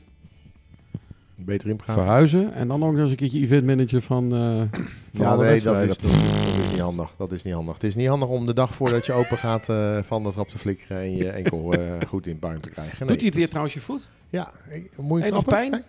Beter 1.35 1.69
inpraten. 1.69 2.03
Verhuizen 2.03 2.53
en 2.53 2.69
dan 2.69 2.85
ook 2.85 2.93
nog 2.93 3.01
eens 3.01 3.11
een 3.11 3.17
keertje 3.17 3.41
event 3.41 3.67
manager 3.67 4.03
van, 4.03 4.35
eh 4.35 4.81
van 5.15 5.27
Ja, 5.27 5.37
nee, 5.37 5.61
dat 5.61 5.83
is, 5.83 5.89
dat, 5.89 6.03
is, 6.03 6.71
niet 6.71 6.81
handig. 6.81 7.15
Dat 7.17 7.33
is 7.33 7.43
niet 7.43 7.55
handig. 7.55 7.75
Het 7.75 7.85
is 7.85 7.95
niet 7.95 8.09
handig 8.09 8.29
om 8.29 8.47
de 8.47 8.53
dag 8.53 8.75
voordat 8.75 9.07
je 9.07 9.13
open 9.13 9.39
gaat 9.39 9.69
eh, 9.69 10.03
van 10.03 10.23
de 10.23 10.31
trap 10.31 10.49
te 10.49 10.59
flikkeren 10.59 10.99
en 10.99 11.17
je 11.17 11.29
enkel 11.29 11.73
eh, 11.73 11.81
goed 12.09 12.27
in 12.27 12.39
puin 12.39 12.61
te 12.61 12.71
krijgen. 12.71 12.99
Nee, 12.99 13.09
Doet 13.09 13.17
hij 13.17 13.27
het 13.27 13.35
weer 13.35 13.49
trouwens 13.49 13.75
je 13.75 13.81
voet? 13.81 14.09
Ja, 14.35 14.53
ik, 14.69 14.97
moet 14.97 15.21
je 15.21 15.27
En 15.27 15.33
nog 15.33 15.45
trappen? 15.45 15.71
pijn? 15.71 15.85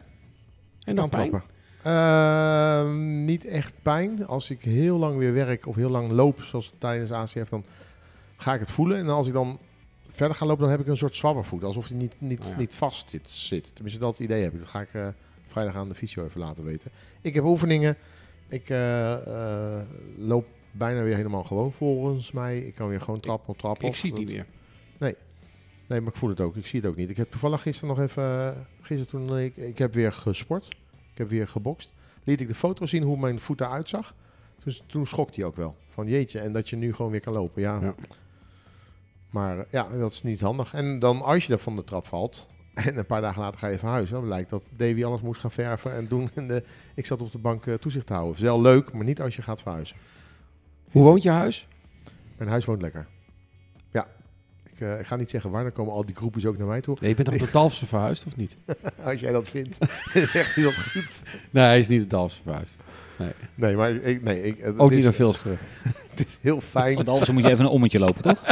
En 0.84 0.96
dan 0.96 1.10
pijn? 1.10 1.30
trappen. 1.30 1.54
Ehm, 1.84 3.26
niet 3.26 3.46
echt 3.46 3.74
pijn. 3.82 4.26
Als 4.28 4.50
ik 4.50 4.62
heel 4.62 4.98
lang 4.98 5.18
weer 5.18 5.34
werk 5.34 5.68
of 5.68 5.76
heel 5.76 5.90
lang 5.90 6.12
loop, 6.12 6.42
zoals 6.42 6.74
tijdens 6.78 7.12
ACF, 7.12 7.50
dan 7.50 7.66
ga 8.38 8.54
ik 8.54 8.60
het 8.60 8.72
voelen. 8.72 8.98
En 8.98 9.08
als 9.10 9.28
ik 9.28 9.34
dan 9.34 9.60
verder 10.10 10.38
ga 10.38 10.46
lopen, 10.46 10.62
dan 10.62 10.72
heb 10.72 10.80
ik 10.80 10.88
een 10.88 10.98
soort 10.98 11.16
zwabbervoet. 11.16 11.64
Alsof 11.64 11.88
hij 11.88 11.98
niet, 11.98 12.14
niet, 12.18 12.40
Oh 12.40 12.48
ja. 12.50 12.58
niet 12.58 12.76
vast 12.76 13.10
zit, 13.10 13.30
zit. 13.30 13.72
Tenminste, 13.74 14.00
dat 14.02 14.20
idee 14.20 14.44
heb 14.44 14.54
ik. 14.54 14.60
Dat 14.60 14.70
ga 14.70 14.82
ik 14.82 14.90
eh, 14.94 15.08
vrijdag 15.48 15.76
aan 15.76 15.90
de 15.90 15.96
fysio 15.96 16.26
even 16.26 16.40
laten 16.40 16.64
weten. 16.64 16.92
Ik 17.22 17.34
heb 17.34 17.44
oefeningen. 17.44 17.96
Ik 18.50 18.70
eh, 18.70 19.14
eh, 19.78 19.82
loop 20.18 20.46
bijna 20.72 21.02
weer 21.02 21.16
helemaal 21.16 21.44
gewoon 21.44 21.72
volgens 21.72 22.32
mij. 22.32 22.60
Ik 22.60 22.76
kan 22.76 22.88
weer 22.90 23.02
gewoon 23.02 23.20
trap 23.20 23.48
op 23.50 23.58
trap. 23.58 23.84
Ik 23.84 23.90
of- 23.90 23.96
zie 23.96 24.10
het 24.10 24.20
niet 24.20 24.28
dat- 24.28 24.36
meer. 24.38 24.46
Nee, 25.88 26.02
maar 26.02 26.12
ik 26.12 26.18
voel 26.18 26.30
het 26.30 26.42
ook. 26.42 26.56
Ik 26.56 26.68
zie 26.68 26.80
het 26.80 26.90
ook 26.90 26.96
niet. 26.96 27.10
Ik 27.10 27.18
heb 27.18 27.32
toevallig 27.32 27.62
gisteren 27.62 27.96
nog 27.96 28.06
even... 28.06 28.24
eh, 28.24 28.62
gisteren 28.82 29.28
toen 29.28 29.38
ik... 29.40 29.58
Ik 29.58 29.78
heb 29.78 29.94
weer 29.94 30.14
gesport. 30.14 30.68
Ik 31.12 31.18
heb 31.18 31.30
weer 31.30 31.48
gebokst. 31.48 31.94
Liet 32.24 32.42
ik 32.42 32.48
de 32.48 32.56
foto 32.56 32.86
zien 32.86 33.04
hoe 33.04 33.18
mijn 33.18 33.40
voet 33.40 33.62
eruit 33.62 33.90
zag. 33.90 34.16
Dus 34.64 34.84
toen 34.86 35.08
schrok 35.08 35.36
hij 35.36 35.46
ook 35.46 35.56
wel. 35.56 35.76
Van 35.90 36.08
jeetje, 36.08 36.40
en 36.40 36.54
dat 36.54 36.70
je 36.70 36.76
nu 36.76 36.94
gewoon 36.94 37.12
weer 37.12 37.22
kan 37.22 37.34
lopen. 37.34 37.62
Ja. 37.62 37.80
Ja. 37.82 37.96
Maar 39.30 39.60
eh, 39.60 39.66
ja, 39.72 39.90
dat 39.90 40.12
is 40.12 40.24
niet 40.24 40.42
handig. 40.42 40.74
En 40.74 41.00
dan 41.00 41.22
als 41.22 41.46
je 41.46 41.54
er 41.54 41.60
van 41.60 41.76
de 41.76 41.84
trap 41.84 42.08
valt... 42.08 42.48
En 42.76 42.98
een 42.98 43.06
paar 43.06 43.22
dagen 43.22 43.42
later 43.42 43.60
ga 43.60 43.68
je 43.68 43.78
verhuizen. 43.78 44.16
Dan 44.16 44.26
blijkt 44.26 44.50
dat 44.50 44.64
Davy 44.70 45.04
alles 45.04 45.22
moest 45.22 45.40
gaan 45.40 45.52
verven 45.52 45.94
en 45.94 46.08
doen. 46.08 46.30
En 46.34 46.48
de, 46.48 46.64
ik 46.96 47.06
zat 47.06 47.22
op 47.22 47.32
de 47.32 47.38
bank 47.38 47.66
eh, 47.66 47.74
toezicht 47.74 48.08
te 48.08 48.14
houden. 48.14 48.44
Wel 48.44 48.62
leuk, 48.62 48.94
maar 48.94 49.04
niet 49.04 49.22
als 49.22 49.36
je 49.36 49.42
gaat 49.42 49.62
verhuizen. 49.62 49.98
Hoe 50.92 51.04
woont 51.04 51.24
je 51.24 51.30
huis? 51.30 51.68
Mijn 52.38 52.50
huis 52.50 52.66
woont 52.66 52.82
lekker. 52.82 53.08
Ja. 54.78 54.86
Ik, 54.86 54.94
eh, 54.94 55.00
ik 55.00 55.06
ga 55.06 55.16
niet 55.16 55.30
zeggen 55.30 55.52
waar. 55.52 55.64
Dan 55.64 55.72
komen 55.72 55.94
al 55.94 56.06
die 56.06 56.16
groepjes 56.16 56.46
ook 56.46 56.58
naar 56.58 56.68
mij 56.68 56.82
toe. 56.82 56.98
Nee, 57.00 57.10
je 57.10 57.16
bent 57.16 57.28
op 57.28 57.40
de 57.40 57.52
Dalfse 57.52 57.86
verhuisd, 57.86 58.26
of 58.26 58.36
niet? 58.36 58.56
Als 59.04 59.20
jij 59.20 59.32
dat 59.32 59.50
vindt, 59.50 59.78
zegt 60.34 60.56
hij 60.56 60.64
dat 60.64 60.74
goed. 60.74 61.22
Nee, 61.50 61.64
hij 61.64 61.80
is 61.80 61.88
niet 61.88 62.02
de 62.02 62.08
Dalfse 62.08 62.42
verhuisd. 62.44 62.78
Nee, 63.56 63.76
maar 63.76 63.92
ik, 63.92 64.24
nee, 64.24 64.44
ik, 64.44 64.60
het 64.60 64.78
Ook 64.78 64.90
is, 64.90 64.96
niet 64.96 65.06
naar 65.06 65.14
Vilsteren. 65.14 65.58
Het 66.10 66.20
is 66.28 66.38
heel 66.42 66.62
fijn. 66.62 66.96
Want 66.96 67.10
anders 67.10 67.30
moet 67.30 67.44
je 67.44 67.50
even 67.50 67.66
een 67.66 67.72
ommetje 67.72 68.00
lopen, 68.00 68.22
toch? 68.22 68.44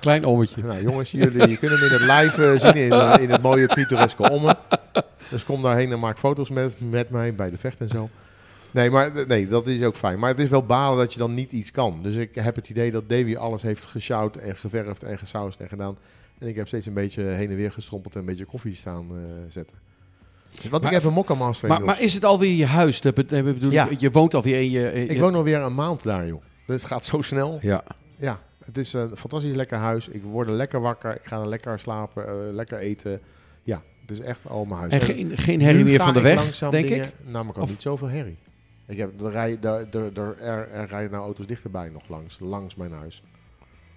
Klein 0.00 0.24
ommetje. 0.24 0.62
Nou, 0.62 0.82
jongens, 0.82 1.10
jullie 1.10 1.48
je 1.48 1.56
kunnen 1.56 1.78
hem 1.78 1.86
in 1.86 1.92
het 1.92 2.24
live 2.24 2.52
eh, 2.52 2.58
zien 2.58 2.82
in, 2.82 2.92
eh, 2.92 3.22
in 3.22 3.30
het 3.30 3.42
mooie 3.42 3.66
pittoreske 3.66 4.30
Ommen. 4.30 4.56
Dus 5.30 5.44
kom 5.44 5.62
daarheen 5.62 5.92
en 5.92 5.98
maak 5.98 6.18
foto's 6.18 6.50
met, 6.50 6.74
met 6.78 7.10
mij 7.10 7.34
bij 7.34 7.50
de 7.50 7.58
vecht 7.58 7.80
en 7.80 7.88
zo. 7.88 8.08
Nee, 8.72 8.90
maar 8.90 9.26
nee, 9.26 9.46
dat 9.46 9.66
is 9.66 9.82
ook 9.82 9.96
fijn. 9.96 10.18
Maar 10.18 10.28
het 10.30 10.38
is 10.38 10.48
wel 10.48 10.66
balen 10.66 10.98
dat 10.98 11.12
je 11.12 11.18
dan 11.18 11.34
niet 11.34 11.52
iets 11.52 11.70
kan. 11.70 12.02
Dus 12.02 12.16
ik 12.16 12.34
heb 12.34 12.56
het 12.56 12.68
idee 12.68 12.90
dat 12.90 13.08
Davy 13.08 13.36
alles 13.36 13.62
heeft 13.62 13.84
gesjouwd 13.84 14.36
en 14.36 14.56
geverfd 14.56 15.02
en 15.02 15.18
gesausd 15.18 15.60
en 15.60 15.68
gedaan. 15.68 15.96
En 16.38 16.48
ik 16.48 16.56
heb 16.56 16.66
steeds 16.66 16.86
een 16.86 16.94
beetje 16.94 17.22
heen 17.22 17.50
en 17.50 17.56
weer 17.56 17.72
gestrompeld 17.72 18.14
en 18.14 18.20
een 18.20 18.26
beetje 18.26 18.44
koffie 18.44 18.74
staan 18.74 19.06
eh, 19.10 19.16
zetten. 19.48 19.76
Dus 20.50 20.68
wat 20.70 20.82
Maar- 20.82 20.92
ik 20.92 20.98
even 20.98 21.12
mokka 21.12 21.34
master 21.34 21.68
Maar, 21.68 21.82
maar 21.82 22.02
is 22.02 22.14
het 22.14 22.24
alweer 22.24 22.52
je 22.54 22.66
huis? 22.66 23.00
Dat 23.00 23.14
bedoel, 23.14 23.72
Ja. 23.72 23.88
je, 23.98 24.10
woont 24.10 24.34
alweer 24.34 24.60
in 24.60 24.70
je... 24.70 24.92
in 24.92 25.02
Ik 25.02 25.12
je- 25.12 25.20
woon 25.20 25.34
alweer 25.34 25.60
een 25.62 25.74
maand 25.74 26.02
daar, 26.02 26.26
joh. 26.26 26.42
Dus 26.66 26.76
het 26.80 26.90
gaat 26.90 27.04
zo 27.04 27.22
snel. 27.22 27.58
Ja. 27.62 27.84
Ja, 28.18 28.40
het 28.64 28.76
is 28.78 28.92
een 28.92 29.16
fantastisch 29.16 29.54
lekker 29.54 29.78
huis. 29.78 30.08
Ik 30.08 30.22
word 30.22 30.48
er 30.48 30.54
lekker 30.54 30.80
wakker. 30.80 31.14
Ik 31.14 31.24
ga 31.24 31.40
er 31.40 31.48
lekker 31.48 31.78
slapen, 31.78 32.26
eh, 32.26 32.32
lekker 32.54 32.78
eten. 32.78 33.20
Ja, 33.62 33.82
het 34.00 34.10
is 34.10 34.20
echt 34.20 34.40
al 34.48 34.64
mijn 34.64 34.80
huis. 34.80 34.92
En 34.92 35.00
En 35.00 35.06
geen, 35.06 35.38
geen 35.38 35.62
herrie 35.62 35.84
meer 35.84 35.98
van 36.00 36.12
de 36.12 36.18
ik 36.18 36.24
weg, 36.24 36.58
denk 36.70 36.88
ik? 36.88 37.12
Namelijk 37.24 37.58
al 37.58 37.64
Of- 37.64 37.70
niet 37.70 37.82
zoveel 37.82 38.08
herrie. 38.08 38.36
Ik 38.86 38.98
heb, 38.98 39.20
er, 39.20 39.30
rij, 39.30 39.58
daar- 39.58 39.88
er, 39.90 40.38
er 40.42 40.86
rijden 40.86 41.10
nou 41.10 41.24
auto's 41.24 41.46
dichterbij 41.46 41.88
nog 41.88 42.08
langs, 42.08 42.40
langs 42.40 42.74
mijn 42.74 42.92
huis. 42.92 43.22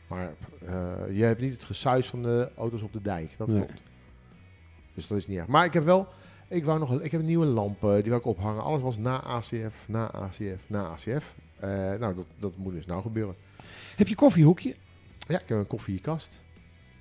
Maar 0.07 0.33
eh, 0.65 0.93
je 1.17 1.23
hebt 1.23 1.41
niet 1.41 1.53
het 1.53 1.63
gesuis 1.63 2.07
van 2.09 2.21
de 2.23 2.51
auto's 2.57 2.81
op 2.81 2.93
de 2.93 3.01
dijk. 3.01 3.33
Dat 3.37 3.47
Nee. 3.47 3.57
klopt. 3.65 3.81
Dus 4.93 5.07
dat 5.07 5.17
is 5.17 5.27
niet 5.27 5.37
erg. 5.37 5.47
Maar 5.47 5.65
ik 5.65 5.73
heb 5.73 5.83
wel... 5.83 6.07
Ik, 6.49 6.65
wou 6.65 6.79
nog, 6.79 7.01
ik 7.01 7.11
heb 7.11 7.19
een 7.19 7.25
nieuwe 7.25 7.45
lampen, 7.45 8.01
die 8.01 8.09
wou 8.11 8.15
ik 8.21 8.27
ophangen. 8.27 8.63
Alles 8.63 8.81
was 8.81 8.97
na 8.97 9.21
ACF, 9.23 9.87
na 9.87 10.11
ACF, 10.11 10.63
na 10.67 10.87
ACF. 10.87 11.35
Eh, 11.59 11.69
nou, 11.69 12.15
dat, 12.15 12.25
dat 12.39 12.57
moet 12.57 12.73
dus 12.73 12.85
nou 12.85 13.01
gebeuren. 13.01 13.35
Heb 13.95 14.07
je 14.07 14.15
koffiehoekje? 14.15 14.75
Ja, 15.27 15.39
ik 15.39 15.47
heb 15.49 15.57
een 15.57 15.67
koffiekast 15.67 16.41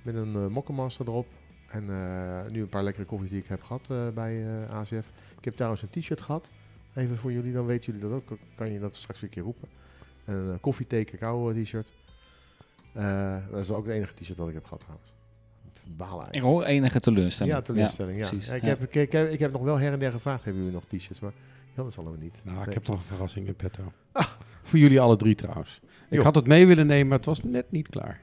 met 0.01 0.15
een 0.15 0.33
uh, 0.35 0.47
Mokkemaster 0.47 1.07
erop. 1.07 1.27
En 1.67 1.89
eh, 1.89 2.51
nu 2.51 2.61
een 2.61 2.69
paar 2.69 2.83
lekkere 2.83 3.05
koffies 3.05 3.29
die 3.29 3.39
ik 3.39 3.47
heb 3.47 3.63
gehad 3.63 3.87
eh, 3.89 4.07
bij 4.09 4.45
eh, 4.65 4.75
ACF. 4.75 5.11
Ik 5.37 5.45
heb 5.45 5.55
trouwens 5.55 5.81
een 5.81 5.89
t-shirt 5.89 6.21
gehad. 6.21 6.49
Even 6.95 7.17
voor 7.17 7.31
jullie, 7.31 7.53
dan 7.53 7.65
weten 7.65 7.93
jullie 7.93 8.09
dat 8.09 8.11
ook. 8.11 8.37
Kan 8.55 8.71
je 8.71 8.79
dat 8.79 8.95
straks 8.95 9.19
weer 9.19 9.29
een 9.29 9.35
keer 9.35 9.43
roepen. 9.43 9.67
Een 10.25 10.47
uh, 10.47 10.53
koffie 10.61 10.85
cacao 10.87 11.53
t-shirt. 11.53 11.93
Uh, 12.97 13.37
dat 13.51 13.59
is 13.61 13.71
ook 13.71 13.85
de 13.85 13.93
enige 13.93 14.13
t-shirt 14.13 14.37
dat 14.37 14.47
ik 14.47 14.53
heb 14.53 14.63
gehad 14.63 14.79
trouwens. 14.79 15.13
Balen 15.87 16.27
Ik 16.31 16.41
hoor 16.41 16.63
enige 16.63 16.99
teleurstelling. 16.99 17.55
Ja, 17.55 17.61
teleurstelling, 17.61 18.19
ja. 18.19 18.31
ik, 18.31 18.61
Ja. 18.61 18.67
Heb, 18.67 18.81
ik, 18.81 18.95
ik 18.95 19.11
heb, 19.11 19.31
ik 19.31 19.39
heb 19.39 19.51
nog 19.51 19.61
wel 19.61 19.77
her 19.77 19.93
en 19.93 19.99
der 19.99 20.11
gevraagd, 20.11 20.43
hebben 20.43 20.63
jullie 20.63 20.77
nog 20.77 20.87
t-shirts? 20.87 21.19
Maar 21.19 21.31
ja, 21.75 21.83
dat 21.83 21.93
zal 21.93 22.11
we 22.11 22.17
niet. 22.19 22.41
Nou, 22.43 22.67
ik 22.67 22.73
heb 22.73 22.87
nog 22.87 22.97
een 22.97 23.03
verrassing 23.03 23.47
in 23.47 23.55
petto. 23.55 23.91
Voor 24.61 24.79
jullie 24.79 24.99
alle 24.99 25.15
drie 25.15 25.35
trouwens. 25.35 25.79
Ik 26.09 26.19
had 26.19 26.35
het 26.35 26.47
mee 26.47 26.67
willen 26.67 26.87
nemen, 26.87 27.07
maar 27.07 27.17
het 27.17 27.25
was 27.25 27.43
net 27.43 27.71
niet 27.71 27.89
klaar. 27.89 28.21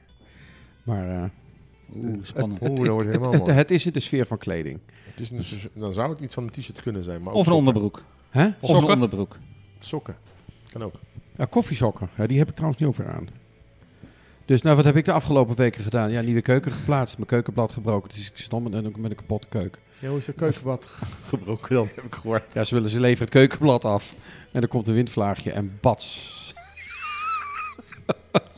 Maar 0.83 1.09
eh, 1.09 1.29
Oeh, 1.95 2.17
spannend. 2.21 2.61
Oeh, 2.61 2.77
dat 2.77 2.87
wordt 2.87 3.07
helemaal 3.07 3.55
het, 3.55 3.71
is 3.71 3.85
in 3.85 3.93
de 3.93 3.99
sfeer 3.99 4.25
van 4.25 4.37
kleding. 4.37 4.79
Het 5.03 5.19
is 5.19 5.29
een, 5.29 5.69
dan 5.73 5.93
zou 5.93 6.09
het 6.09 6.19
iets 6.19 6.33
van 6.33 6.43
een 6.43 6.49
t-shirt 6.49 6.81
kunnen 6.81 7.03
zijn. 7.03 7.21
Maar 7.21 7.33
ook 7.33 7.39
Of 7.39 7.47
een 7.47 7.53
sokken. 7.53 7.67
onderbroek. 7.67 8.03
Hè? 8.33 8.49
Of 8.59 8.69
een 8.69 8.89
onderbroek. 8.89 9.37
Sokken. 9.79 10.15
Kan 10.71 10.83
ook. 10.83 10.93
Ja, 11.37 11.45
koffiesokken. 11.45 12.09
Ja, 12.17 12.27
die 12.27 12.37
heb 12.37 12.49
ik 12.49 12.55
trouwens 12.55 12.81
nu 12.81 12.87
ook 12.87 12.95
weer 12.95 13.11
aan. 13.11 13.27
Dus 14.45 14.61
nou, 14.61 14.75
wat 14.75 14.85
heb 14.85 14.95
ik 14.95 15.05
de 15.05 15.11
afgelopen 15.11 15.55
weken 15.55 15.83
gedaan? 15.83 16.11
Ja, 16.11 16.21
nieuwe 16.21 16.41
keuken 16.41 16.71
geplaatst, 16.71 17.17
mijn 17.17 17.29
keukenblad 17.29 17.73
gebroken. 17.73 18.09
Dus 18.09 18.29
ik 18.29 18.37
stond 18.37 18.63
met 18.63 18.73
een, 18.73 18.93
met 18.97 19.11
een 19.11 19.17
kapotte 19.17 19.47
keuken. 19.47 19.81
Ja, 19.99 20.07
hoe 20.09 20.17
is 20.17 20.25
de 20.25 20.33
keukenblad 20.33 20.85
gebroken 21.29 21.75
dan, 21.75 21.87
heb 21.95 22.03
ik 22.03 22.15
gehoord. 22.15 22.43
Ja, 22.53 22.63
ze 22.63 22.75
willen 22.75 22.89
ze 22.89 22.99
leveren 22.99 23.23
het 23.23 23.33
keukenblad 23.33 23.85
af. 23.85 24.13
En 24.51 24.59
dan 24.59 24.69
komt 24.69 24.87
een 24.87 24.93
windvlaagje 24.93 25.51
en 25.51 25.77
bats. 25.81 26.31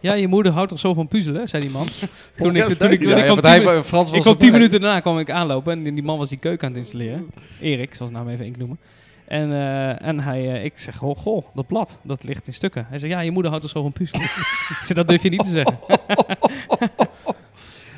Ja, 0.00 0.12
je 0.12 0.28
moeder 0.28 0.52
houdt 0.52 0.68
toch 0.68 0.78
zo 0.78 0.94
van 0.94 1.08
puzzelen, 1.08 1.48
zei 1.48 1.62
die 1.62 1.72
man. 1.72 1.86
toen 2.36 2.56
ik, 2.56 2.64
toen 2.64 2.90
ik, 2.90 3.00
toen 3.00 3.16
ik, 3.16 3.24
kwam 3.24 3.40
tien 3.40 3.84
Frans 3.84 4.08
was 4.08 4.12
ik 4.12 4.20
kwam 4.20 4.36
tien 4.36 4.52
minuten 4.52 4.80
daarna 4.80 5.00
kwam 5.00 5.18
ik 5.18 5.30
aanlopen 5.30 5.86
en 5.86 5.94
die 5.94 6.02
man 6.02 6.18
was 6.18 6.28
die 6.28 6.38
keuken 6.38 6.66
aan 6.66 6.72
het 6.72 6.82
installeren. 6.82 7.30
Erik, 7.60 7.94
zoals 7.94 8.12
naam 8.12 8.28
even 8.28 8.44
één 8.44 8.54
noemen. 8.58 8.78
En, 9.30 9.52
eh, 9.52 10.06
en 10.06 10.20
hij, 10.20 10.54
eh, 10.54 10.64
ik 10.64 10.78
zeg, 10.78 10.96
goh, 10.96 11.18
goh, 11.18 11.44
dat 11.54 11.66
blad, 11.66 11.98
dat 12.02 12.24
ligt 12.24 12.46
in 12.46 12.54
stukken. 12.54 12.86
Hij 12.88 12.98
zegt, 12.98 13.12
ja, 13.12 13.20
je 13.20 13.30
moeder 13.30 13.50
houdt 13.50 13.66
toch 13.66 13.74
zo 13.74 13.82
van 13.82 13.92
puzzelen. 13.92 14.24
ik 14.80 14.80
zeg, 14.84 14.96
dat 14.96 15.08
durf 15.08 15.22
je 15.22 15.30
niet 15.30 15.42
te 15.42 15.50
zeggen. 15.50 15.78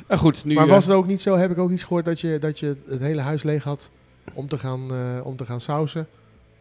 Maar 0.07 0.17
goed, 0.17 0.45
nu... 0.45 0.55
maar 0.55 0.65
eh, 0.65 0.69
was 0.69 0.85
het 0.85 0.95
ook 0.95 1.07
niet 1.07 1.21
zo, 1.21 1.35
heb 1.35 1.51
ik 1.51 1.57
ook 1.57 1.71
iets 1.71 1.83
gehoord, 1.83 2.05
dat 2.05 2.19
je, 2.19 2.37
dat 2.39 2.59
je 2.59 2.75
het 2.87 2.99
hele 2.99 3.21
huis 3.21 3.43
leeg 3.43 3.63
had 3.63 3.89
om 4.33 4.47
te 4.47 4.57
gaan, 4.57 4.91
eh, 4.91 5.25
om 5.25 5.35
te 5.35 5.45
gaan 5.45 5.61
sausen? 5.61 6.07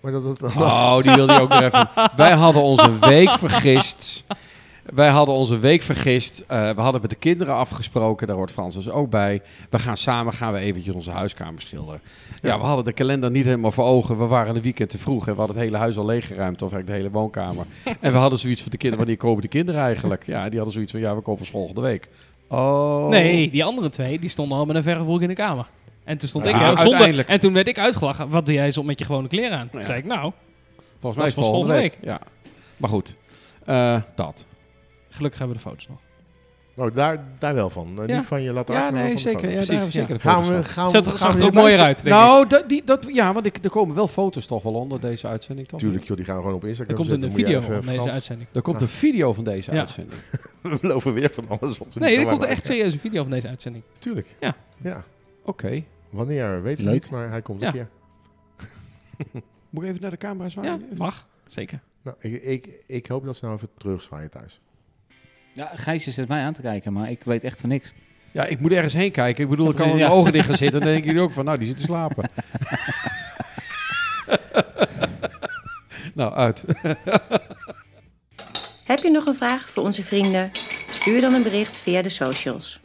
Maar 0.01 0.13
dat 0.13 0.25
het... 0.25 0.43
Oh, 0.43 1.03
die 1.03 1.15
wilde 1.15 1.33
je 1.33 1.41
ook 1.41 1.49
nog 1.49 1.61
even. 1.61 1.89
Wij 2.17 2.33
hadden 2.33 2.63
onze 2.63 2.99
week 2.99 3.31
vergist. 3.31 4.25
Wij 4.95 5.09
hadden 5.09 5.35
onze 5.35 5.59
week 5.59 5.83
vergist. 5.83 6.45
Eh, 6.49 6.71
we 6.71 6.81
hadden 6.81 7.01
met 7.01 7.11
de 7.11 7.17
kinderen 7.17 7.55
afgesproken. 7.55 8.27
Daar 8.27 8.37
hoort 8.37 8.51
Frans 8.51 8.75
dus 8.75 8.89
ook 8.91 9.11
bij. 9.11 9.43
We 9.71 9.79
gaan 9.79 9.97
samen 9.97 10.33
gaan 10.33 10.53
we 10.53 10.59
eventjes 10.59 10.95
onze 10.95 11.11
huiskamer 11.11 11.61
schilderen. 11.61 12.01
Ja, 12.43 12.49
Ja. 12.49 12.59
we 12.59 12.65
hadden 12.65 12.85
de 12.85 12.93
kalender 12.93 13.31
niet 13.31 13.45
helemaal 13.45 13.73
voor 13.73 13.85
ogen. 13.85 14.19
We 14.19 14.27
waren 14.27 14.57
een 14.57 14.63
weekend 14.63 14.89
te 14.91 14.99
vroeg 14.99 15.27
en 15.27 15.33
we 15.33 15.39
hadden 15.39 15.57
het 15.57 15.65
hele 15.65 15.77
huis 15.77 15.97
al 15.99 16.05
leeggeruimd. 16.05 16.63
Of 16.63 16.73
eigenlijk 16.73 16.87
de 16.87 16.93
hele 16.93 17.11
woonkamer. 17.11 17.67
en 18.01 18.13
we 18.13 18.19
hadden 18.19 18.39
zoiets 18.39 18.61
van 18.63 18.71
de 18.71 18.77
kinderen. 18.77 19.07
Wanneer 19.07 19.23
komen 19.25 19.43
de 19.43 19.49
kinderen 19.49 19.81
eigenlijk? 19.81 20.27
Ja, 20.27 20.45
die 20.45 20.55
hadden 20.55 20.73
zoiets 20.73 20.93
van 20.93 21.01
ja, 21.01 21.15
we 21.15 21.21
komen 21.21 21.47
volgende 21.47 21.81
week. 21.81 22.09
Oh. 22.49 23.09
Nee, 23.09 23.51
die 23.51 23.65
andere 23.65 23.89
twee, 23.89 24.19
die 24.19 24.29
stonden 24.29 24.59
al 24.59 24.65
met 24.65 24.77
een 24.77 24.83
verre 24.83 25.05
broek 25.05 25.21
in 25.23 25.29
de 25.29 25.35
kamer. 25.35 25.67
En 26.05 26.19
toen 26.19 26.29
stond 26.29 26.45
Ja, 26.45 26.51
ik 26.71 26.79
er 26.79 26.85
zonder. 26.89 27.29
En 27.29 27.41
toen 27.41 27.53
werd 27.53 27.69
ik 27.69 27.79
uitgelachen. 27.79 28.29
Wat 28.29 28.47
doe 28.47 28.55
jij 28.55 28.71
zo 28.71 28.83
met 28.83 28.99
je 28.99 29.05
gewone 29.05 29.29
kleren 29.29 29.59
aan? 29.59 29.69
Toen 29.71 29.81
Ja. 29.81 29.87
zei 29.87 29.99
ik, 29.99 30.05
nou, 30.05 30.33
Volgens 30.99 31.23
mij 31.23 31.31
is 31.31 31.35
Dat 31.35 31.45
het 31.45 31.45
was 31.45 31.47
volgende 31.47 31.75
week. 31.75 31.93
volgende 31.93 32.13
Ja. 32.13 32.21
Maar 32.77 32.91
goed, 32.91 33.17
Eh, 33.65 34.01
dat. 34.15 34.47
Gelukkig 35.15 35.39
hebben 35.39 35.57
we 35.57 35.63
de 35.63 35.69
foto's 35.69 35.89
nog. 35.89 35.99
Oh, 36.75 36.95
daar, 36.95 37.25
daar 37.39 37.55
wel 37.55 37.71
van. 37.71 38.01
Eh, 38.03 38.07
Ja. 38.09 38.17
Niet 38.17 38.27
van 38.27 38.43
je 38.43 38.53
laten 38.53 38.75
Ja, 38.75 38.91
nee, 38.91 39.03
van 39.05 39.13
de 39.13 39.19
zeker. 39.19 39.41
Ja, 39.49 39.55
Precies, 39.55 39.69
hebben 39.69 39.87
we 39.87 39.93
zeker 39.93 40.21
Gaan 40.21 40.47
we, 40.49 40.65
gaan 40.65 40.85
we, 40.85 40.91
Zet, 40.91 41.07
gaan 41.07 41.19
zag 41.19 41.35
we 41.35 41.41
er 41.41 41.47
ook 41.47 41.53
mooier 41.53 41.79
uit, 41.81 42.03
denk 42.03 42.17
ik. 42.17 42.23
Nou, 42.23 42.47
dat, 42.47 42.69
die, 42.69 42.85
dat, 42.85 43.07
ja, 43.13 43.33
want 43.33 43.47
ik, 43.47 43.59
er 43.65 43.71
komen 43.71 43.95
wel 43.95 44.09
foto's 44.09 44.47
toch 44.47 44.63
wel 44.63 44.73
onder 44.75 45.01
deze 45.01 45.27
uitzending, 45.27 45.69
toch? 45.69 45.81
Tuurlijk, 45.81 46.05
joh, 46.05 46.17
die 46.17 46.27
gaan 46.27 46.37
we 46.37 46.41
gewoon 46.43 46.57
op 46.57 46.63
Er 46.63 46.69
Instagram 46.69 46.97
komt 46.97 47.09
zetten. 47.09 47.29
een 47.29 47.35
video 47.35 47.61
van 47.61 47.81
deze 47.81 47.93
Frans- 47.95 48.11
uitzending. 48.11 48.49
Er 48.53 48.63
komt 48.63 48.77
Ah. 48.77 48.83
een 48.83 48.89
video 48.89 49.33
van 49.33 49.45
deze 49.45 49.73
Ja. 49.73 49.79
uitzending. 49.79 50.21
We 50.63 50.79
lopen 50.81 51.13
weer 51.13 51.31
van 51.33 51.45
alles 51.61 51.79
op. 51.79 51.95
Nee, 51.95 52.19
er 52.19 52.27
komt 52.27 52.43
echt 52.45 52.67
serieus 52.67 52.93
een 52.93 52.99
video 53.01 53.23
van 53.23 53.31
deze 53.31 53.49
uitzending. 53.49 53.85
Tuurlijk. 53.99 54.27
Ja. 54.41 54.55
ja. 54.83 55.05
Oké. 55.45 55.83
Wanneer, 56.11 56.63
weet 56.63 56.81
ik 56.81 56.87
niet, 56.87 57.11
maar 57.11 57.29
hij 57.31 57.43
komt 57.43 57.63
een 57.63 57.73
keer. 57.73 57.89
Moet 59.71 59.83
ik 59.83 59.89
even 59.89 60.03
naar 60.03 60.11
de 60.11 60.17
camera 60.17 60.49
zwaaien? 60.49 60.87
Ja, 60.91 60.97
mag. 60.97 61.27
Zeker. 61.47 61.81
Nou, 62.03 62.17
ik, 62.21 62.43
ik, 62.43 62.69
ik 62.87 63.07
hoop 63.07 63.25
dat 63.25 63.37
ze 63.37 63.45
nou 63.45 63.57
even 63.57 63.69
terugzwaaien 63.79 64.31
thuis. 64.31 64.61
Ja, 65.53 65.71
Gijsje 65.75 66.11
zit 66.11 66.29
mij 66.29 66.43
aan 66.43 66.53
te 66.53 66.61
kijken, 66.61 66.93
maar 66.93 67.11
ik 67.11 67.23
weet 67.25 67.45
echt 67.45 67.61
van 67.61 67.69
niks. 67.69 67.93
Ja, 68.31 68.45
ik 68.45 68.61
moet 68.61 68.73
ergens 68.73 68.95
heen 68.95 69.11
kijken. 69.13 69.45
Ik 69.45 69.51
bedoel, 69.51 69.71
ik 69.71 69.77
kan 69.77 69.89
met 69.89 69.97
Ja. 69.99 70.07
mijn 70.07 70.19
ogen 70.19 70.33
dicht 70.33 70.47
gaan 70.47 70.57
zitten. 70.57 70.81
Dan 70.81 70.89
denken 70.91 71.07
jullie 71.07 71.23
ook 71.23 71.33
van, 71.33 71.45
nou, 71.45 71.59
die 71.59 71.67
zit 71.69 71.77
te 71.77 71.83
slapen. 71.83 72.25
nou, 76.15 76.35
uit. 76.35 76.65
Heb 78.85 78.99
je 78.99 79.11
nog 79.11 79.27
een 79.27 79.35
vraag 79.35 79.71
voor 79.71 79.83
onze 79.85 80.03
vrienden? 80.05 80.51
Stuur 80.91 81.21
dan 81.21 81.35
een 81.35 81.43
bericht 81.43 81.77
via 81.81 82.03
de 82.03 82.09
socials. 82.09 82.81